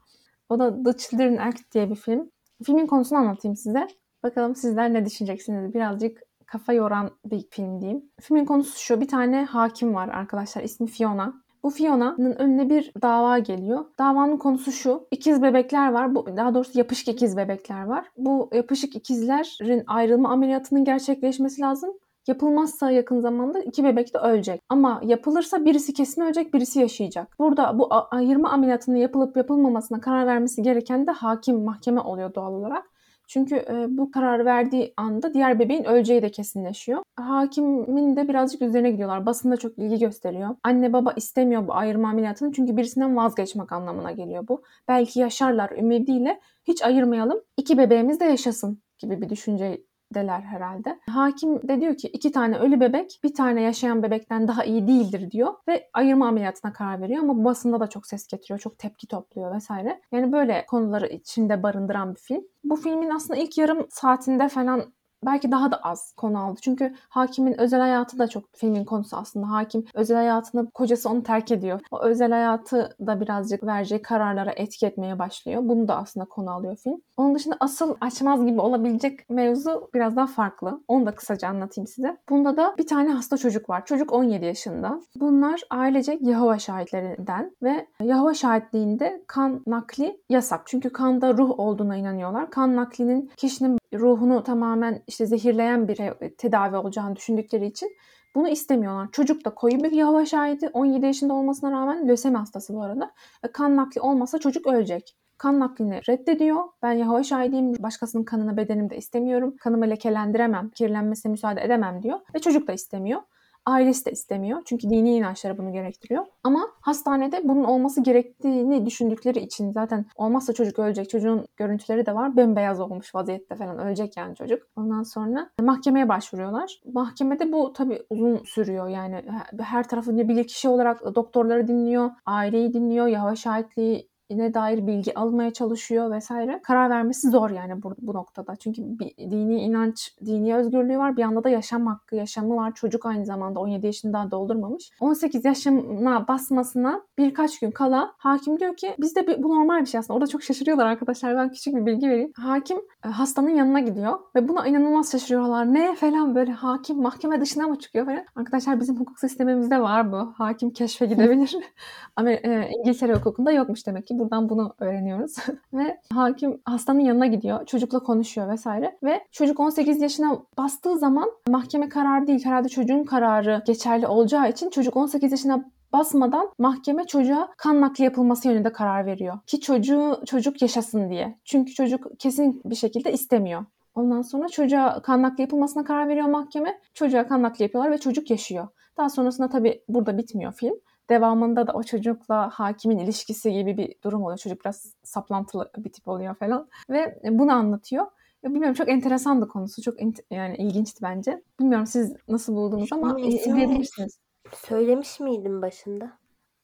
[0.49, 2.31] O da The Children Act diye bir film.
[2.63, 3.87] Filmin konusunu anlatayım size.
[4.23, 5.75] Bakalım sizler ne düşüneceksiniz?
[5.75, 8.11] Birazcık kafa yoran bir film diyeyim.
[8.21, 9.01] Filmin konusu şu.
[9.01, 10.63] Bir tane hakim var arkadaşlar.
[10.63, 11.44] İsmi Fiona.
[11.65, 13.85] Bu Fiona'nın önüne bir dava geliyor.
[13.99, 15.07] Davanın konusu şu.
[15.11, 16.15] İkiz bebekler var.
[16.15, 18.07] Bu, daha doğrusu yapışık ikiz bebekler var.
[18.17, 21.91] Bu yapışık ikizlerin ayrılma ameliyatının gerçekleşmesi lazım.
[22.27, 24.61] Yapılmazsa yakın zamanda iki bebek de ölecek.
[24.69, 27.39] Ama yapılırsa birisi kesin ölecek, birisi yaşayacak.
[27.39, 32.94] Burada bu ayırma ameliyatının yapılıp yapılmamasına karar vermesi gereken de hakim, mahkeme oluyor doğal olarak.
[33.27, 37.03] Çünkü e, bu kararı verdiği anda diğer bebeğin öleceği de kesinleşiyor.
[37.17, 39.27] Hakimin de birazcık üzerine gidiyorlar.
[39.27, 40.57] Basında çok ilgi gösteriyor.
[40.63, 44.63] Anne baba istemiyor bu ayırma ameliyatını çünkü birisinden vazgeçmek anlamına geliyor bu.
[44.89, 47.41] Belki yaşarlar ümidiyle hiç ayırmayalım.
[47.57, 50.99] İki bebeğimiz de yaşasın gibi bir düşünce deler herhalde.
[51.11, 55.31] Hakim de diyor ki iki tane ölü bebek bir tane yaşayan bebekten daha iyi değildir
[55.31, 59.55] diyor ve ayırma ameliyatına karar veriyor ama basında da çok ses getiriyor, çok tepki topluyor
[59.55, 60.01] vesaire.
[60.13, 62.45] Yani böyle konuları içinde barındıran bir film.
[62.65, 64.95] Bu filmin aslında ilk yarım saatinde falan
[65.27, 66.61] belki daha da az konu aldı.
[66.63, 69.51] Çünkü hakimin özel hayatı da çok filmin konusu aslında.
[69.51, 71.81] Hakim özel hayatını kocası onu terk ediyor.
[71.91, 75.63] O özel hayatı da birazcık vereceği kararlara etki etmeye başlıyor.
[75.65, 77.01] Bunu da aslında konu alıyor film.
[77.17, 80.81] Onun dışında asıl açmaz gibi olabilecek mevzu biraz daha farklı.
[80.89, 82.17] Onu da kısaca anlatayım size.
[82.29, 83.87] Bunda da bir tane hasta çocuk var.
[83.87, 85.01] Çocuk 17 yaşında.
[85.17, 90.63] Bunlar ailecek Yahova şahitlerinden ve Yahova şahitliğinde kan nakli yasak.
[90.67, 92.51] Çünkü kanda ruh olduğuna inanıyorlar.
[92.51, 95.97] Kan naklinin kişinin ruhunu tamamen işte zehirleyen bir
[96.39, 97.97] tedavi olacağını düşündükleri için
[98.35, 99.09] bunu istemiyorlar.
[99.13, 100.69] Çocuk da koyu bir Yahova şahidi.
[100.69, 103.11] 17 yaşında olmasına rağmen lösemi hastası bu arada.
[103.45, 105.17] Ve kan nakli olmasa çocuk ölecek.
[105.39, 106.65] Kan naklini reddediyor.
[106.83, 107.73] Ben Yahova şahidiyim.
[107.79, 109.57] Başkasının kanını bedenimde istemiyorum.
[109.61, 110.71] Kanımı lekelendiremem.
[110.71, 112.21] Kirlenmesine müsaade edemem diyor.
[112.35, 113.21] Ve çocuk da istemiyor.
[113.67, 114.63] Ailesi de istemiyor.
[114.65, 116.27] Çünkü dini inançları bunu gerektiriyor.
[116.43, 121.11] Ama hastanede bunun olması gerektiğini düşündükleri için zaten olmazsa çocuk ölecek.
[121.11, 122.37] Çocuğun görüntüleri de var.
[122.37, 123.79] Bembeyaz olmuş vaziyette falan.
[123.79, 124.63] Ölecek yani çocuk.
[124.77, 126.81] Ondan sonra mahkemeye başvuruyorlar.
[126.93, 128.89] Mahkemede bu tabii uzun sürüyor.
[128.89, 129.23] Yani
[129.61, 132.11] her tarafı ne bilir kişi olarak doktorları dinliyor.
[132.27, 133.07] Aileyi dinliyor.
[133.07, 136.61] Yahva şahitliği ne dair bilgi almaya çalışıyor vesaire.
[136.63, 138.57] Karar vermesi zor yani bu, bu noktada.
[138.57, 141.17] Çünkü bir dini inanç, dini özgürlüğü var.
[141.17, 142.75] Bir yanda da yaşam hakkı, yaşamı var.
[142.75, 144.91] Çocuk aynı zamanda 17 yaşını daha doldurmamış.
[145.01, 150.17] 18 yaşına basmasına birkaç gün kala hakim diyor ki bizde bu normal bir şey aslında.
[150.17, 151.37] Orada çok şaşırıyorlar arkadaşlar.
[151.37, 152.33] Ben küçük bir bilgi vereyim.
[152.37, 155.75] Hakim e, hastanın yanına gidiyor ve buna inanılmaz şaşırıyorlar.
[155.75, 158.25] Ne falan böyle hakim mahkeme dışına mı çıkıyor falan.
[158.37, 160.33] Arkadaşlar bizim hukuk sistemimizde var bu.
[160.37, 161.57] Hakim keşfe gidebilir.
[162.17, 165.37] Ama e, İngiltere hukukunda yokmuş demek ki buradan bunu öğreniyoruz.
[165.73, 167.67] ve hakim hastanın yanına gidiyor.
[167.67, 168.99] Çocukla konuşuyor vesaire.
[169.03, 172.45] Ve çocuk 18 yaşına bastığı zaman mahkeme kararı değil.
[172.45, 178.49] Herhalde çocuğun kararı geçerli olacağı için çocuk 18 yaşına basmadan mahkeme çocuğa kan nakli yapılması
[178.49, 179.39] yönünde karar veriyor.
[179.47, 181.39] Ki çocuğu çocuk yaşasın diye.
[181.45, 183.65] Çünkü çocuk kesin bir şekilde istemiyor.
[183.95, 186.81] Ondan sonra çocuğa kan nakli yapılmasına karar veriyor mahkeme.
[186.95, 188.69] Çocuğa kan nakli yapıyorlar ve çocuk yaşıyor.
[188.97, 190.75] Daha sonrasında tabii burada bitmiyor film
[191.11, 194.39] devamında da o çocukla hakimin ilişkisi gibi bir durum oluyor.
[194.39, 196.69] Çocuk biraz saplantılı bir tip oluyor falan.
[196.91, 198.07] Ve bunu anlatıyor.
[198.43, 199.83] Ya bilmiyorum çok enteresandı konusu.
[199.83, 199.95] Çok
[200.31, 201.43] yani ilginçti bence.
[201.61, 204.19] Bilmiyorum siz nasıl buldunuz ama izleyebilirsiniz.
[204.53, 206.13] Söylemiş miydim başında?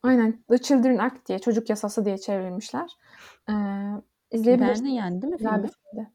[0.02, 0.44] Aynen.
[0.48, 2.90] The Children Act diye, çocuk yasası diye çevrilmişler.
[3.48, 3.52] Ee,
[4.30, 4.84] izleyebilirsiniz.
[4.84, 6.10] Beğendin yani değil mi Güzel bir filmdi.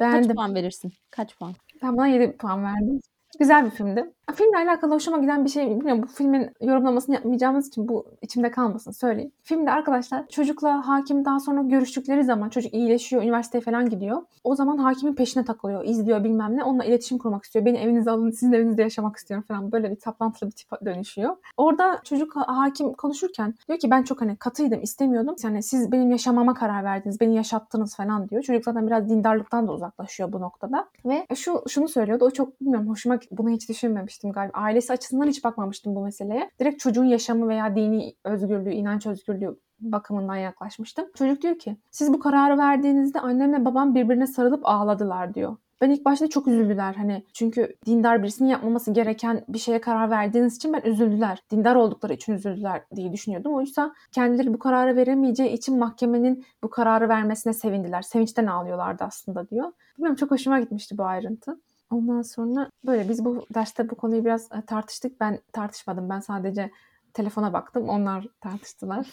[0.00, 0.28] Beğendim.
[0.28, 0.92] Kaç puan verirsin?
[1.10, 1.54] Kaç puan?
[1.82, 3.00] Ben buna 7 puan verdim.
[3.38, 4.12] Güzel bir filmdi.
[4.32, 6.02] Filmle alakalı hoşuma giden bir şey bilmiyorum.
[6.02, 9.32] Bu filmin yorumlamasını yapmayacağımız için bu içimde kalmasın söyleyeyim.
[9.42, 14.22] Filmde arkadaşlar çocukla hakim daha sonra görüştükleri zaman çocuk iyileşiyor, üniversiteye falan gidiyor.
[14.44, 16.64] O zaman hakimin peşine takılıyor, izliyor bilmem ne.
[16.64, 17.64] Onunla iletişim kurmak istiyor.
[17.64, 19.72] Beni evinize alın, sizin evinizde yaşamak istiyorum falan.
[19.72, 21.36] Böyle bir saplantılı bir tipe dönüşüyor.
[21.56, 25.34] Orada çocuk hakim konuşurken diyor ki ben çok hani katıydım, istemiyordum.
[25.44, 28.42] Yani siz benim yaşamama karar verdiniz, beni yaşattınız falan diyor.
[28.42, 30.88] Çocuk zaten biraz dindarlıktan da uzaklaşıyor bu noktada.
[31.04, 32.24] Ve şu şunu söylüyordu.
[32.24, 33.68] O çok bilmiyorum hoşuma bunu hiç
[34.14, 34.58] düşünmemiştim galiba.
[34.58, 36.50] Ailesi açısından hiç bakmamıştım bu meseleye.
[36.60, 41.06] Direkt çocuğun yaşamı veya dini özgürlüğü, inanç özgürlüğü bakımından yaklaşmıştım.
[41.14, 45.56] Çocuk diyor ki siz bu kararı verdiğinizde annemle babam birbirine sarılıp ağladılar diyor.
[45.80, 50.56] Ben ilk başta çok üzüldüler hani çünkü dindar birisinin yapmaması gereken bir şeye karar verdiğiniz
[50.56, 51.42] için ben üzüldüler.
[51.50, 53.54] Dindar oldukları için üzüldüler diye düşünüyordum.
[53.54, 58.02] Oysa kendileri bu kararı veremeyeceği için mahkemenin bu kararı vermesine sevindiler.
[58.02, 59.72] Sevinçten ağlıyorlardı aslında diyor.
[59.96, 61.58] Bilmiyorum çok hoşuma gitmişti bu ayrıntı.
[61.94, 65.20] Ondan sonra böyle biz bu derste bu konuyu biraz e, tartıştık.
[65.20, 66.10] Ben tartışmadım.
[66.10, 66.70] Ben sadece
[67.12, 67.88] telefona baktım.
[67.88, 69.06] Onlar tartıştılar.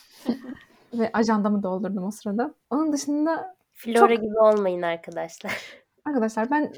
[0.94, 2.54] Ve ajandamı doldurdum o sırada.
[2.70, 5.52] Onun dışında Flora Çok- gibi olmayın arkadaşlar.
[6.06, 6.74] arkadaşlar ben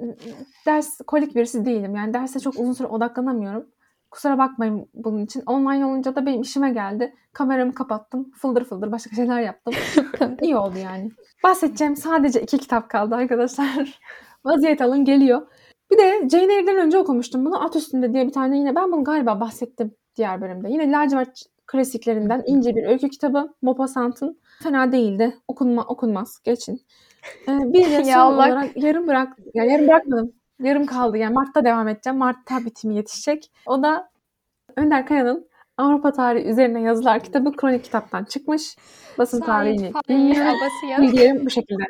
[0.65, 1.95] ders kolik birisi değilim.
[1.95, 3.65] Yani derse çok uzun süre odaklanamıyorum.
[4.11, 5.43] Kusura bakmayın bunun için.
[5.45, 7.15] Online olunca da benim işime geldi.
[7.33, 8.31] Kameramı kapattım.
[8.31, 9.73] Fıldır fıldır başka şeyler yaptım.
[10.41, 11.11] İyi oldu yani.
[11.43, 13.99] Bahsedeceğim sadece iki kitap kaldı arkadaşlar.
[14.45, 15.47] Vaziyet alın geliyor.
[15.93, 17.63] Bir de Jane Eyre'den önce okumuştum bunu.
[17.63, 20.69] At üstünde diye bir tane yine ben bunu galiba bahsettim diğer bölümde.
[20.69, 23.53] Yine lacivert klasiklerinden ince bir öykü kitabı.
[23.61, 25.37] Maupassant'ın fena değildi.
[25.47, 26.39] Okunma, okunmaz.
[26.43, 26.81] Geçin.
[27.47, 28.35] Ee, bir de Ya son Allah.
[28.35, 30.31] olarak yarım bırak, ya yarım bırakmadım.
[30.59, 31.17] Yarım kaldı.
[31.17, 32.19] Yani Mart'ta devam edeceğim.
[32.19, 33.51] Mart'ta bitimi yetişecek.
[33.65, 34.09] O da
[34.75, 38.75] Önder Kaya'nın Avrupa tarihi üzerine yazılar kitabı kronik kitaptan çıkmış.
[39.17, 40.57] Basın tarihini bilmiyorum.
[40.89, 41.01] Ya.
[41.01, 41.83] Bilgilerim bu şekilde.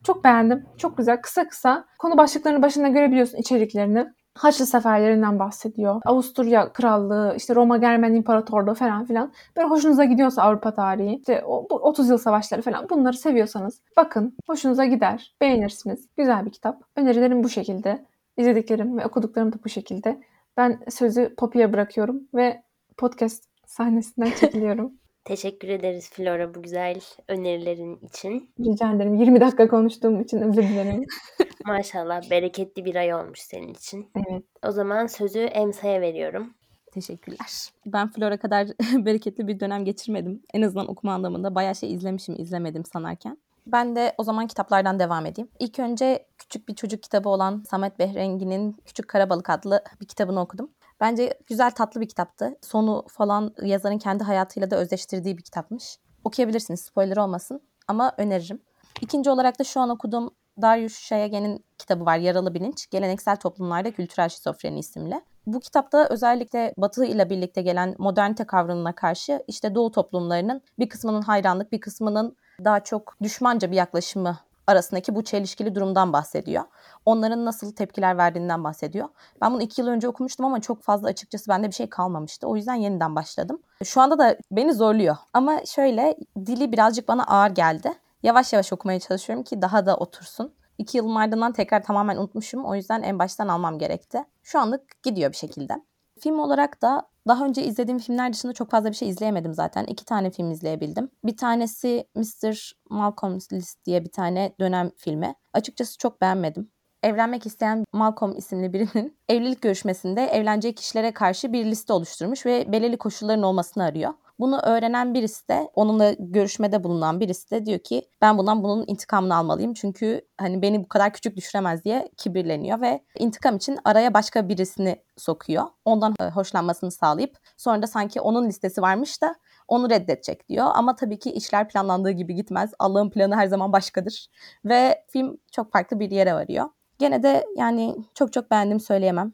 [0.06, 0.66] Çok beğendim.
[0.78, 1.20] Çok güzel.
[1.20, 1.84] Kısa kısa.
[1.98, 4.06] Konu başlıklarını başında görebiliyorsun içeriklerini.
[4.34, 6.00] Haçlı seferlerinden bahsediyor.
[6.04, 9.32] Avusturya Krallığı, işte Roma Germen İmparatorluğu falan filan.
[9.56, 14.36] Böyle hoşunuza gidiyorsa Avrupa tarihi, işte o, bu 30 yıl savaşları falan bunları seviyorsanız bakın
[14.46, 16.08] hoşunuza gider, beğenirsiniz.
[16.16, 16.82] Güzel bir kitap.
[16.96, 18.04] Önerilerim bu şekilde.
[18.36, 20.20] İzlediklerim ve okuduklarım da bu şekilde.
[20.56, 22.62] Ben sözü Poppy'ye bırakıyorum ve
[22.96, 24.92] podcast sahnesinden çekiliyorum.
[25.26, 28.50] Teşekkür ederiz Flora bu güzel önerilerin için.
[28.60, 29.14] Rica ederim.
[29.14, 31.04] 20 dakika konuştuğum için özür dilerim.
[31.66, 34.10] Maşallah bereketli bir ay olmuş senin için.
[34.16, 34.42] Evet.
[34.66, 36.54] O zaman sözü Emsa'ya veriyorum.
[36.92, 37.70] Teşekkürler.
[37.86, 40.42] Ben Flora kadar bereketli bir dönem geçirmedim.
[40.54, 43.38] En azından okuma anlamında bayağı şey izlemişim, izlemedim sanarken.
[43.66, 45.48] Ben de o zaman kitaplardan devam edeyim.
[45.58, 50.70] İlk önce küçük bir çocuk kitabı olan Samet Behrengi'nin Küçük Karabalık adlı bir kitabını okudum.
[51.00, 52.56] Bence güzel tatlı bir kitaptı.
[52.62, 55.98] Sonu falan yazarın kendi hayatıyla da özdeştirdiği bir kitapmış.
[56.24, 58.60] Okuyabilirsiniz spoiler olmasın ama öneririm.
[59.00, 60.30] İkinci olarak da şu an okuduğum
[60.62, 62.90] Darius Şayagen'in kitabı var Yaralı Bilinç.
[62.90, 65.20] Geleneksel Toplumlarda Kültürel Şizofreni isimli.
[65.46, 71.22] Bu kitapta özellikle Batı ile birlikte gelen modernite kavramına karşı işte Doğu toplumlarının bir kısmının
[71.22, 76.64] hayranlık, bir kısmının daha çok düşmanca bir yaklaşımı arasındaki bu çelişkili durumdan bahsediyor.
[77.04, 79.08] Onların nasıl tepkiler verdiğinden bahsediyor.
[79.42, 82.46] Ben bunu iki yıl önce okumuştum ama çok fazla açıkçası bende bir şey kalmamıştı.
[82.46, 83.62] O yüzden yeniden başladım.
[83.84, 85.16] Şu anda da beni zorluyor.
[85.32, 87.92] Ama şöyle dili birazcık bana ağır geldi.
[88.22, 90.54] Yavaş yavaş okumaya çalışıyorum ki daha da otursun.
[90.78, 92.64] İki yılın ardından tekrar tamamen unutmuşum.
[92.64, 94.24] O yüzden en baştan almam gerekti.
[94.42, 95.82] Şu anlık gidiyor bir şekilde.
[96.20, 99.84] Film olarak da daha önce izlediğim filmler dışında çok fazla bir şey izleyemedim zaten.
[99.84, 101.10] İki tane film izleyebildim.
[101.24, 102.72] Bir tanesi Mr.
[102.90, 105.34] Malcolm's List diye bir tane dönem filmi.
[105.52, 106.70] Açıkçası çok beğenmedim.
[107.02, 112.96] Evlenmek isteyen Malcolm isimli birinin evlilik görüşmesinde evleneceği kişilere karşı bir liste oluşturmuş ve belirli
[112.96, 114.14] koşulların olmasını arıyor.
[114.38, 119.36] Bunu öğrenen birisi de onunla görüşmede bulunan birisi de diyor ki ben bundan bunun intikamını
[119.36, 119.74] almalıyım.
[119.74, 124.96] Çünkü hani beni bu kadar küçük düşüremez diye kibirleniyor ve intikam için araya başka birisini
[125.16, 125.64] sokuyor.
[125.84, 129.34] Ondan e, hoşlanmasını sağlayıp sonra da sanki onun listesi varmış da
[129.68, 130.66] onu reddedecek diyor.
[130.74, 132.70] Ama tabii ki işler planlandığı gibi gitmez.
[132.78, 134.28] Allah'ın planı her zaman başkadır.
[134.64, 136.68] Ve film çok farklı bir yere varıyor.
[136.98, 139.32] Gene de yani çok çok beğendim söyleyemem.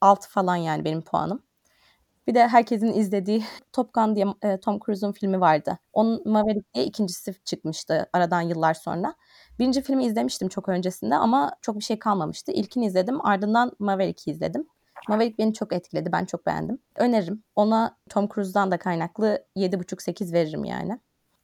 [0.00, 1.43] 6 falan yani benim puanım.
[2.26, 5.78] Bir de herkesin izlediği Top Gun diye e, Tom Cruise'un filmi vardı.
[5.92, 9.14] Onun Maverick diye ikincisi çıkmıştı aradan yıllar sonra.
[9.58, 12.52] Birinci filmi izlemiştim çok öncesinde ama çok bir şey kalmamıştı.
[12.52, 14.66] İlkini izledim ardından Maverick'i izledim.
[15.08, 16.12] Maverick beni çok etkiledi.
[16.12, 16.78] Ben çok beğendim.
[16.96, 17.42] Öneririm.
[17.56, 20.98] Ona Tom Cruise'dan da kaynaklı 7,5-8 veririm yani.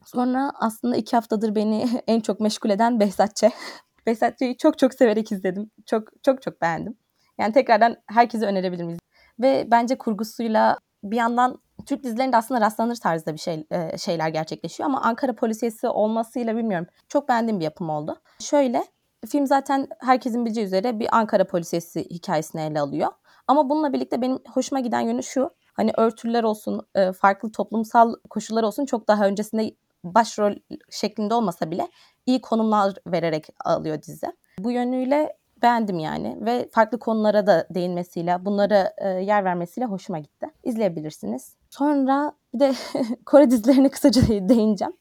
[0.04, 3.50] Sonra aslında iki haftadır beni en çok meşgul eden Behzatçı.
[4.06, 5.70] Behzatçı'yı çok çok severek izledim.
[5.86, 6.96] Çok çok çok beğendim.
[7.38, 8.98] Yani tekrardan herkese önerebilirim.
[9.40, 14.88] Ve bence kurgusuyla bir yandan Türk dizilerinde aslında rastlanır tarzda bir şey e, şeyler gerçekleşiyor
[14.88, 16.86] ama Ankara polisiyesi olmasıyla bilmiyorum.
[17.08, 18.16] Çok beğendiğim bir yapım oldu.
[18.38, 18.84] Şöyle
[19.28, 23.12] film zaten herkesin bileceği üzere bir Ankara polisiyesi hikayesini ele alıyor.
[23.48, 25.50] Ama bununla birlikte benim hoşuma giden yönü şu.
[25.72, 29.74] Hani örtüler olsun, e, farklı toplumsal koşullar olsun çok daha öncesinde
[30.04, 30.52] başrol
[30.90, 31.88] şeklinde olmasa bile
[32.26, 34.26] iyi konumlar vererek alıyor dizi.
[34.58, 40.46] Bu yönüyle beğendim yani ve farklı konulara da değinmesiyle, bunlara e, yer vermesiyle hoşuma gitti.
[40.64, 41.56] İzleyebilirsiniz.
[41.70, 42.72] Sonra bir de
[43.26, 44.92] Kore dizilerine kısaca değineceğim.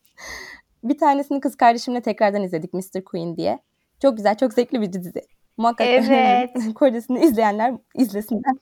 [0.83, 3.03] Bir tanesini kız kardeşimle tekrardan izledik Mr.
[3.05, 3.59] Queen diye.
[4.01, 5.21] Çok güzel, çok zevkli bir dizi.
[5.57, 6.73] Muhakkak Evet.
[6.75, 8.53] Kore'sini izleyenler izlesinler.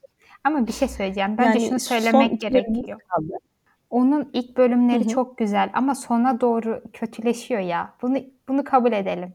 [0.44, 1.38] Ama bir şey söyleyeceğim.
[1.38, 3.00] Bence Yani şunu söylemek gerekiyor.
[3.10, 3.34] kaldı.
[3.90, 5.10] Onun ilk bölümleri Hı hı.
[5.10, 7.94] çok güzel ama sona doğru kötüleşiyor ya.
[8.02, 9.34] Bunu bunu kabul edelim.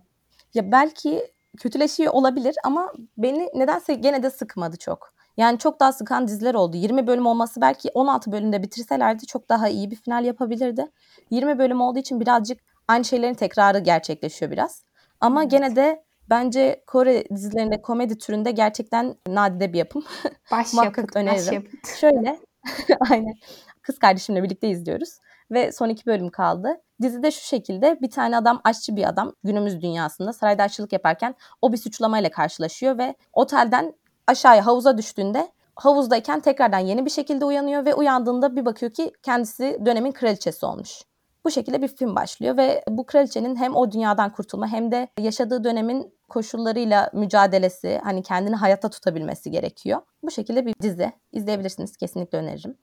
[0.54, 1.22] Ya belki
[1.58, 5.12] kötüleşiyor olabilir ama beni nedense gene de sıkmadı çok.
[5.36, 6.76] Yani çok daha sıkan diziler oldu.
[6.76, 10.86] 20 bölüm olması belki 16 bölümde bitirselerdi çok daha iyi bir final yapabilirdi.
[11.30, 14.84] 20 bölüm olduğu için birazcık aynı şeylerin tekrarı gerçekleşiyor biraz.
[15.20, 15.50] Ama Evet.
[15.50, 20.04] gene de bence Kore dizilerinde komedi türünde gerçekten nadide bir yapım.
[20.52, 21.54] Baş yapıt, öneririm.
[21.54, 21.88] yapıt.
[22.00, 22.38] Şöyle,
[23.10, 23.34] aynen.
[23.82, 25.18] Kız kardeşimle birlikte izliyoruz
[25.50, 26.80] ve son iki bölüm kaldı.
[27.02, 31.72] Dizide şu şekilde bir tane adam aşçı bir adam günümüz dünyasında sarayda aşçılık yaparken o
[31.72, 33.94] bir suçlamayla karşılaşıyor ve otelden
[34.26, 39.78] aşağıya havuza düştüğünde havuzdayken tekrardan yeni bir şekilde uyanıyor ve uyandığında bir bakıyor ki kendisi
[39.86, 41.02] dönemin kraliçesi olmuş.
[41.44, 45.64] Bu şekilde bir film başlıyor ve bu kraliçenin hem o dünyadan kurtulma hem de yaşadığı
[45.64, 50.00] dönemin koşullarıyla mücadelesi, hani kendini hayatta tutabilmesi gerekiyor.
[50.22, 51.12] Bu şekilde bir dizi.
[51.32, 51.96] İzleyebilirsiniz.
[51.96, 52.78] Kesinlikle öneririm.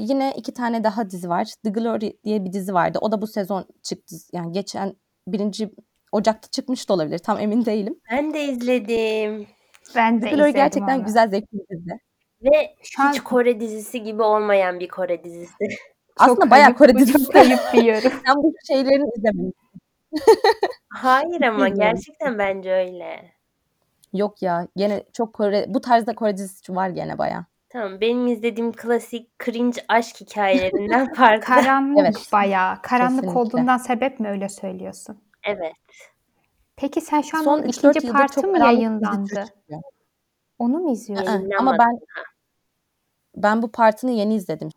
[0.00, 1.54] Yine iki tane daha dizi var.
[1.64, 2.98] The Glory diye bir dizi vardı.
[3.00, 4.16] O da bu sezon çıktı.
[4.32, 4.96] Yani geçen
[5.28, 5.70] birinci
[6.12, 7.18] Ocak'ta çıkmış da olabilir.
[7.18, 8.00] Tam emin değilim.
[8.10, 9.46] Ben de izledim.
[9.96, 11.04] Ben de The Glory izledim gerçekten onu.
[11.04, 11.98] güzel, zevkli bir dizi.
[12.42, 15.54] Ve Şu an hiç Kore dizisi gibi olmayan bir Kore dizisi.
[16.16, 17.24] Aslında çok bayağı ayıp, Kore dizisi.
[17.24, 18.12] Çok ayıp diyorum.
[18.26, 19.54] Sen bu şeylerini izlemeyin.
[20.88, 23.32] Hayır ama gerçekten bence öyle.
[24.12, 24.68] Yok ya.
[24.76, 27.44] Gene çok Kore, bu tarzda Kore dizisi var gene bayağı.
[27.68, 31.46] Tamam benim izlediğim klasik cringe aşk hikayelerinden farklı.
[31.46, 32.28] Karanlık Evet.
[32.32, 32.82] bayağı.
[32.82, 33.40] Karanlık Kesinlikle.
[33.40, 35.18] olduğundan sebep mi öyle söylüyorsun?
[35.44, 35.72] evet.
[36.76, 39.44] Peki sen şu an Son onun 3-4 ikinci bir dizi yayınlandı?
[40.58, 41.50] Onu mu izliyorsun?
[41.58, 41.98] Ama ben
[43.36, 44.68] ben bu partını yeni izledim.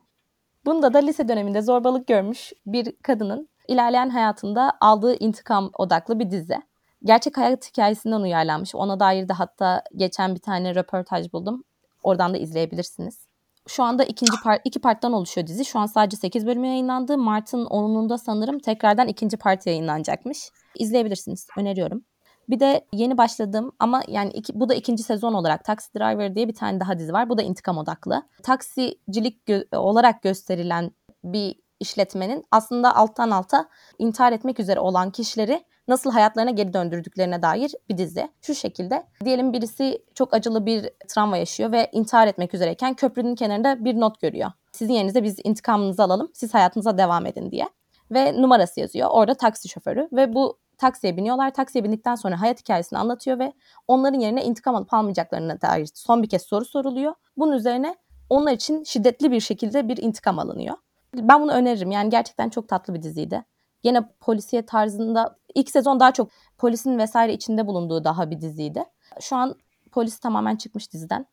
[0.66, 6.58] Bunda da lise döneminde zorbalık görmüş bir kadının ilerleyen hayatında aldığı intikam odaklı bir dizi.
[7.04, 8.76] Gerçek hayat hikayesinden uyarlanmış.
[8.76, 11.64] Ona dair de hatta geçen bir tane röportaj buldum.
[12.04, 13.30] Oradan da izleyebilirsiniz.
[13.68, 15.66] Şu anda ikinci part, iki parttan oluşuyor dizi.
[15.66, 17.18] Şu an sadece 8 bölüm yayınlandı.
[17.18, 20.50] Mart'ın 10'unda sanırım tekrardan ikinci part yayınlanacakmış.
[20.76, 21.48] İzleyebilirsiniz.
[21.58, 22.04] Öneriyorum.
[22.50, 26.48] Bir de yeni başladım ama yani iki, bu da ikinci sezon olarak Taxi Driver diye
[26.48, 27.30] bir tane daha dizi var.
[27.30, 28.24] Bu da intikam odaklı.
[28.44, 30.92] Taksicilik gö- olarak gösterilen
[31.24, 37.72] bir işletmenin aslında alttan alta intihar etmek üzere olan kişileri nasıl hayatlarına geri döndürdüklerine dair
[37.90, 38.30] bir dizi.
[38.42, 43.86] Şu şekilde diyelim birisi çok acılı bir travma yaşıyor ve intihar etmek üzereyken köprünün kenarında
[43.86, 44.52] bir not görüyor.
[44.72, 47.70] Sizin yerinize biz intikamınızı alalım, siz hayatınıza devam edin diye.
[48.12, 49.10] Ve numarası yazıyor.
[49.12, 51.54] Orada taksi şoförü ve bu taksiye biniyorlar.
[51.54, 53.54] Taksiye bindikten sonra hayat hikayesini anlatıyor ve
[53.88, 57.14] onların yerine intikam alıp almayacaklarına dair son bir kez soru soruluyor.
[57.38, 57.96] Bunun üzerine
[58.30, 60.76] onlar için şiddetli bir şekilde bir intikam alınıyor.
[61.16, 61.92] Ben bunu öneririm.
[61.92, 63.44] Yani gerçekten çok tatlı bir diziydi.
[63.84, 68.84] Yine polisiye tarzında ilk sezon daha çok polisin vesaire içinde bulunduğu daha bir diziydi.
[69.22, 69.56] Şu an
[69.92, 71.26] polis tamamen çıkmış diziden.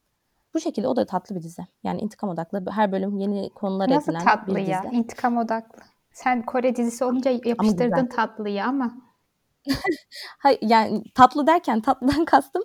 [0.55, 1.63] Bu şekilde o da tatlı bir dizi.
[1.85, 4.83] Yani intikam odaklı her bölüm yeni konular Nasıl tatlı bir ya?
[4.83, 4.95] dizi.
[4.97, 5.83] İntikam odaklı.
[6.13, 8.95] Sen Kore dizisi olunca yapıştırdın tatlıyı ama.
[10.39, 12.63] Hayır, yani tatlı derken tatlıdan kastım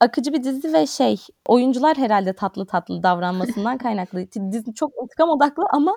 [0.00, 4.32] akıcı bir dizi ve şey oyuncular herhalde tatlı tatlı davranmasından kaynaklı.
[4.52, 5.96] Dizi çok intikam odaklı ama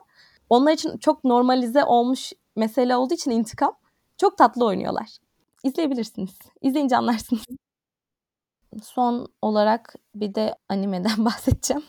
[0.49, 3.73] onlar için çok normalize olmuş mesele olduğu için intikam
[4.17, 5.17] çok tatlı oynuyorlar.
[5.63, 6.39] İzleyebilirsiniz.
[6.61, 7.45] İzleyince anlarsınız.
[8.83, 11.83] Son olarak bir de animeden bahsedeceğim.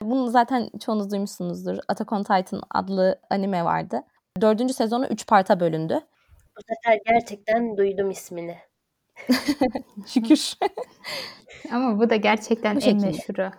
[0.00, 1.78] Bunu zaten çoğunuz duymuşsunuzdur.
[1.88, 4.02] Attack on Titan adlı anime vardı.
[4.40, 6.00] Dördüncü sezonu üç parta bölündü.
[6.56, 8.58] Bu sefer gerçekten duydum ismini.
[10.06, 10.54] Şükür.
[11.72, 13.50] Ama bu da gerçekten Bu en meşhuru.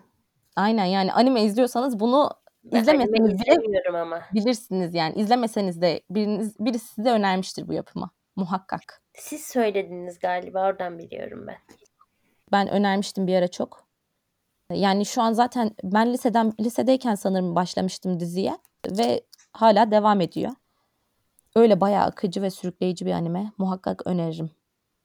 [0.55, 2.29] Aynen yani anime izliyorsanız bunu
[2.71, 4.21] İzlemeseniz bile ama.
[4.33, 5.15] bilirsiniz yani.
[5.15, 8.09] İzlemeseniz de biriniz, birisi size önermiştir bu yapımı.
[8.35, 9.01] Muhakkak.
[9.13, 11.57] Siz söylediniz galiba oradan biliyorum ben.
[12.51, 13.85] Ben önermiştim bir ara çok.
[14.73, 18.57] Yani şu an zaten ben liseden lisedeyken sanırım başlamıştım diziye
[18.89, 19.21] ve
[19.53, 20.51] hala devam ediyor.
[21.55, 23.51] Öyle bayağı akıcı ve sürükleyici bir anime.
[23.57, 24.51] Muhakkak öneririm.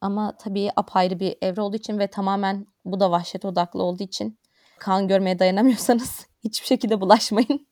[0.01, 4.39] Ama tabii apayrı bir evre olduğu için ve tamamen bu da vahşet odaklı olduğu için
[4.81, 7.67] kan görmeye dayanamıyorsanız hiçbir şekilde bulaşmayın.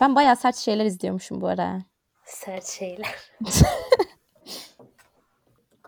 [0.00, 1.82] Ben bayağı sert şeyler izliyormuşum bu ara.
[2.24, 3.14] Sert şeyler.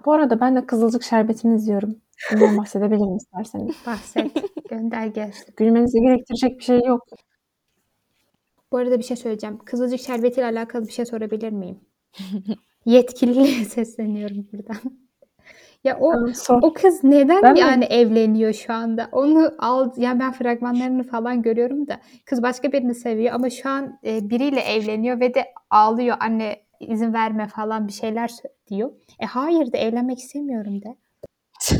[0.05, 1.97] Bu arada ben de Kızılcık Şerbeti'ni izliyorum.
[2.33, 3.77] Bundan bahsedebilirim isterseniz.
[3.87, 4.33] Bahset.
[4.69, 5.55] Gönder gelsin.
[5.57, 7.03] Gülmenizi gerektirecek bir şey yok.
[8.73, 9.59] Bu arada bir şey söyleyeceğim.
[9.59, 11.81] Kızılcık Şerbeti ile alakalı bir şey sorabilir miyim?
[12.87, 15.04] Yetkililiğe sesleniyorum buradan.
[15.85, 16.59] Ya o Tamam, sor.
[16.63, 17.61] o kız neden Ben mi?
[17.61, 19.09] yani evleniyor şu anda?
[19.13, 23.99] Onu al yani ben fragmanlarını falan görüyorum da kız başka birini seviyor ama şu an
[24.05, 28.91] e, biriyle evleniyor ve de ağlıyor anne izin verme falan bir şeyler sö- diyor.
[29.21, 30.97] E hayır de evlenmek istemiyorum de.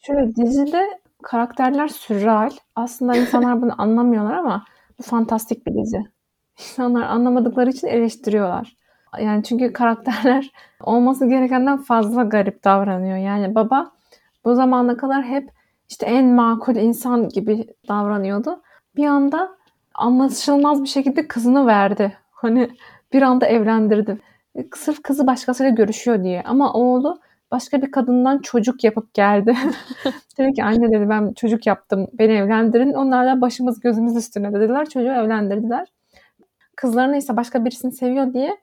[0.00, 2.50] Şöyle dizide karakterler sürreal.
[2.76, 4.64] Aslında insanlar bunu anlamıyorlar ama
[4.98, 5.98] bu fantastik bir dizi.
[6.58, 8.76] İnsanlar anlamadıkları için eleştiriyorlar.
[9.18, 13.16] Yani çünkü karakterler olması gerekenden fazla garip davranıyor.
[13.16, 13.90] Yani baba
[14.44, 15.50] bu zamana kadar hep
[15.88, 18.62] işte en makul insan gibi davranıyordu.
[18.96, 19.50] Bir anda
[19.94, 22.16] anlaşılmaz bir şekilde kızını verdi.
[22.30, 22.70] Hani
[23.12, 24.18] bir anda evlendirdi.
[24.76, 26.42] Sırf kızı başkasıyla görüşüyor diye.
[26.42, 27.20] Ama oğlu
[27.50, 29.56] başka bir kadından çocuk yapıp geldi.
[30.38, 32.92] dedi ki anne dedi ben çocuk yaptım beni evlendirin.
[32.92, 34.88] Onlar da başımız gözümüz üstüne dediler.
[34.88, 35.88] Çocuğu evlendirdiler.
[36.76, 38.56] Kızlarını ise başka birisini seviyor diye e,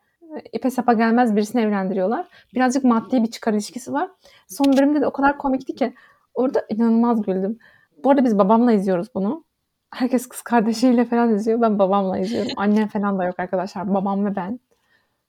[0.54, 2.28] ipe sapa gelmez birisini evlendiriyorlar.
[2.54, 4.10] Birazcık maddi bir çıkar ilişkisi var.
[4.48, 5.94] Son bölümde de o kadar komikti ki
[6.34, 7.58] orada inanılmaz güldüm.
[8.04, 9.44] Bu arada biz babamla izliyoruz bunu.
[9.92, 11.62] Herkes kız kardeşiyle falan izliyor.
[11.62, 12.52] Ben babamla izliyorum.
[12.58, 13.94] Annem falan da yok arkadaşlar.
[13.94, 14.60] Babam ve ben.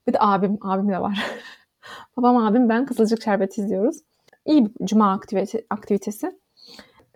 [0.07, 0.57] Bir de abim.
[0.61, 1.25] Abim de var.
[2.17, 3.97] Babam abim ben Kızılcık Şerbeti izliyoruz.
[4.45, 6.39] İyi bir cuma aktivite, aktivitesi.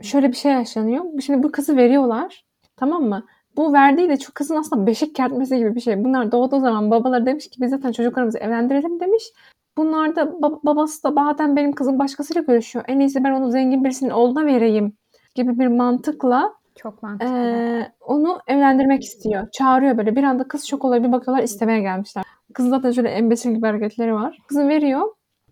[0.01, 1.06] Şöyle bir şey yaşanıyor.
[1.25, 2.45] Şimdi bu kızı veriyorlar.
[2.75, 3.25] Tamam mı?
[3.58, 6.04] Bu verdiği de şu kızın aslında beşik kertmesi gibi bir şey.
[6.04, 9.24] Bunlar doğduğu zaman babaları demiş ki biz zaten çocuklarımızı evlendirelim demiş.
[9.78, 12.86] Bunlar da ba- babası da bazen benim kızım başkasıyla görüşüyor.
[12.88, 14.94] En iyisi ben onu zengin birisinin oğluna vereyim
[15.36, 17.34] gibi bir mantıkla Çok mantıklı.
[17.36, 19.48] ee, onu evlendirmek istiyor.
[19.52, 20.16] Çağırıyor böyle.
[20.16, 21.04] Bir anda kız şok oluyor.
[21.04, 22.24] Bir bakıyorlar istemeye gelmişler.
[22.54, 24.38] Kız zaten şöyle embesil gibi hareketleri var.
[24.48, 25.02] Kızı veriyor.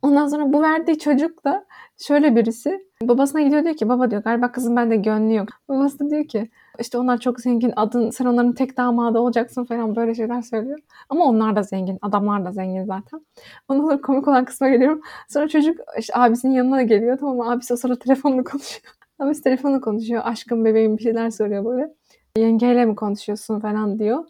[0.02, 1.66] Ondan sonra bu verdiği çocuk da
[1.98, 2.88] şöyle birisi.
[3.04, 5.48] Babasına gidiyor diyor ki baba diyor galiba kızın bende gönlü yok.
[5.70, 6.50] Babası da diyor ki
[6.82, 10.80] işte onlar çok zengin adın sen onların tek damadı olacaksın falan böyle şeyler söylüyor.
[11.10, 11.98] Ama onlar da zengin.
[12.02, 13.26] Adamlar da zengin zaten.
[13.68, 15.02] Ondan sonra komik olan kısma geliyorum.
[15.30, 17.18] Sonra çocuk işte abisinin yanına geliyor.
[17.20, 17.52] Tamam mı?
[17.52, 18.84] Abisi o sırada telefonla konuşuyor.
[19.20, 20.22] Abisi telefonla konuşuyor.
[20.26, 21.94] Aşkım bebeğim bir şeyler soruyor böyle.
[22.38, 24.26] Yengeyle mi konuşuyorsun falan diyor.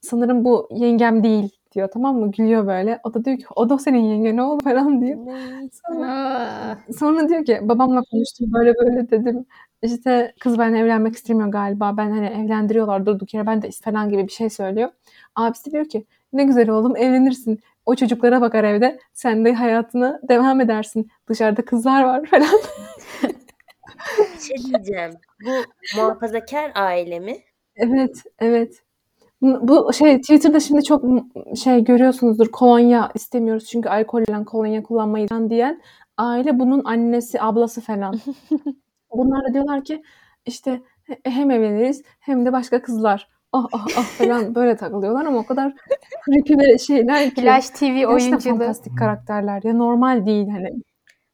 [0.00, 2.30] Sanırım bu yengem değil diyor tamam mı?
[2.30, 3.00] Gülüyor böyle.
[3.04, 5.18] O da diyor ki o da senin yenge ne oldu falan diyor.
[5.88, 9.46] Sonra, Aa, sonra diyor ki babamla konuştum böyle böyle dedim.
[9.82, 11.96] İşte kız ben evlenmek istemiyor galiba.
[11.96, 14.88] Ben hani evlendiriyorlar durduk yere ben de falan gibi bir şey söylüyor.
[15.36, 17.60] Abisi diyor ki ne güzel oğlum evlenirsin.
[17.86, 18.98] O çocuklara bakar evde.
[19.14, 21.10] Sen de hayatına devam edersin.
[21.28, 22.60] Dışarıda kızlar var falan.
[24.40, 25.12] Şey diyeceğim.
[25.46, 25.50] Bu
[25.96, 27.36] muhafazakar aile mi?
[27.76, 28.82] Evet, evet.
[29.42, 31.04] Bu şey Twitter'da şimdi çok
[31.64, 32.48] şey görüyorsunuzdur.
[32.48, 35.80] Kolonya istemiyoruz çünkü alkolle kolonya kullanmayız falan diyen
[36.16, 38.14] aile bunun annesi, ablası falan.
[39.16, 40.02] Bunlar da diyorlar ki
[40.46, 43.28] işte he- hem evleniriz hem de başka kızlar.
[43.52, 45.72] Ah ah ah falan böyle takılıyorlar ama o kadar
[46.26, 47.40] creepy ve şeyler ki.
[47.40, 48.58] Flash TV oyunculuğu.
[48.58, 49.60] fantastik karakterler.
[49.64, 50.68] Ya normal değil hani.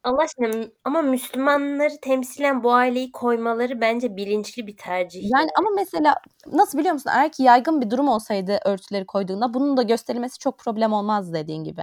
[0.08, 5.30] Allah aşkına ama Müslümanları temsilen bu aileyi koymaları bence bilinçli bir tercih.
[5.30, 6.14] Yani ama mesela
[6.52, 7.10] nasıl biliyor musun?
[7.14, 11.64] Eğer ki yaygın bir durum olsaydı örtüleri koyduğunda bunun da gösterilmesi çok problem olmaz dediğin
[11.64, 11.82] gibi.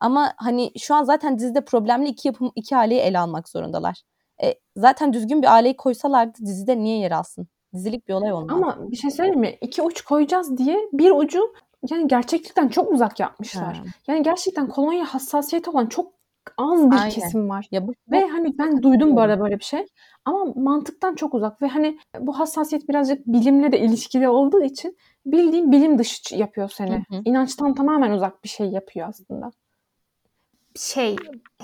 [0.00, 4.02] Ama hani şu an zaten dizide problemli iki yapım iki aileyi ele almak zorundalar.
[4.42, 7.48] E, zaten düzgün bir aileyi koysalardı dizide niye yer alsın?
[7.74, 8.56] Dizilik bir olay olmaz.
[8.56, 9.58] Ama bir şey söyleyeyim mi?
[9.60, 11.52] İki uç koyacağız diye bir ucu
[11.90, 13.76] yani gerçeklikten çok uzak yapmışlar.
[13.76, 13.84] Ha.
[14.06, 16.12] Yani gerçekten kolonya hassasiyeti olan çok
[16.58, 17.10] az bir Aynen.
[17.10, 17.66] kesim var.
[17.70, 19.86] Ya bu, Ve hani ben duydum bu arada böyle bir şey.
[20.24, 25.72] Ama mantıktan çok uzak ve hani bu hassasiyet birazcık bilimle de ilişkili olduğu için bildiğin
[25.72, 26.94] bilim dışı yapıyor seni.
[26.94, 27.22] Hı hı.
[27.24, 29.50] İnançtan tamamen uzak bir şey yapıyor aslında.
[30.76, 31.16] şey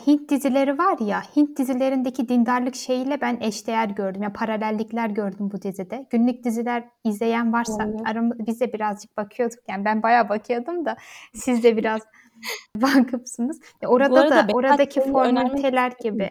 [0.06, 4.22] Hint dizileri var ya Hint dizilerindeki dindarlık şeyiyle ben eşdeğer gördüm.
[4.22, 6.06] Ya paralellikler gördüm bu dizide.
[6.10, 8.02] Günlük diziler izleyen varsa Olabilir.
[8.06, 9.58] aramı, biz de birazcık bakıyorduk.
[9.68, 10.96] Yani ben bayağı bakıyordum da
[11.34, 12.00] siz de biraz
[12.76, 13.60] vakıfsınız.
[13.86, 16.30] Orada arada da oradaki formaliteler gibi.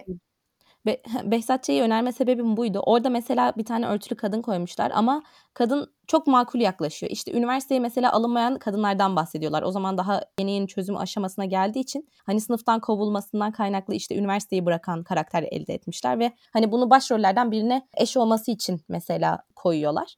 [0.87, 2.79] Be Behzat Ç'yi önerme sebebim buydu.
[2.85, 7.11] Orada mesela bir tane örtülü kadın koymuşlar ama kadın çok makul yaklaşıyor.
[7.11, 9.63] İşte üniversiteye mesela alınmayan kadınlardan bahsediyorlar.
[9.63, 14.65] O zaman daha yeni yeni çözüm aşamasına geldiği için hani sınıftan kovulmasından kaynaklı işte üniversiteyi
[14.65, 20.15] bırakan karakter elde etmişler ve hani bunu başrollerden birine eş olması için mesela koyuyorlar.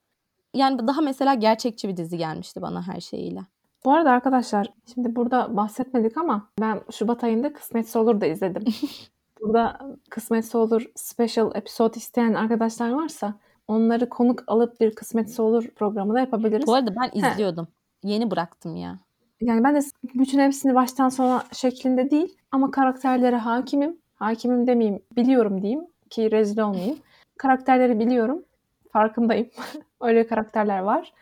[0.53, 3.39] Yani daha mesela gerçekçi bir dizi gelmişti bana her şeyiyle.
[3.85, 8.63] Bu arada arkadaşlar şimdi burada bahsetmedik ama ben Şubat ayında Kısmetse Olur da izledim.
[9.41, 13.33] burada Kısmetse Olur special episode isteyen arkadaşlar varsa
[13.67, 16.67] onları konuk alıp bir Kısmetse Olur programı da yapabiliriz.
[16.67, 17.67] Bu arada ben izliyordum.
[18.03, 18.99] Yeni bıraktım ya.
[19.41, 19.79] Yani ben de
[20.15, 23.97] bütün hepsini baştan sona şeklinde değil ama karakterlere hakimim.
[24.15, 26.97] Hakimim demeyeyim, biliyorum diyeyim ki rezil olmayayım.
[27.37, 28.43] Karakterleri biliyorum,
[28.91, 29.49] farkındayım.
[30.01, 31.13] Öyle karakterler var.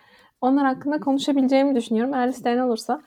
[0.42, 2.14] Onlar hakkında konuşabileceğimi düşünüyorum.
[2.14, 3.02] Eğer isteyen olursa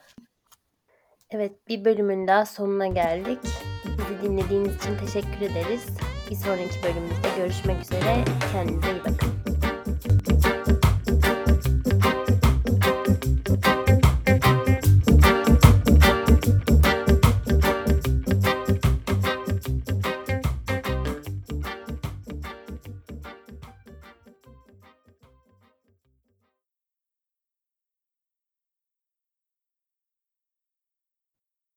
[1.31, 3.39] Evet, bir bölümün daha sonuna geldik.
[3.85, 5.87] Bizi dinlediğiniz için teşekkür ederiz.
[6.31, 8.25] Bir sonraki bölümümüzde görüşmek üzere.
[8.53, 10.60] Kendinize iyi bakın.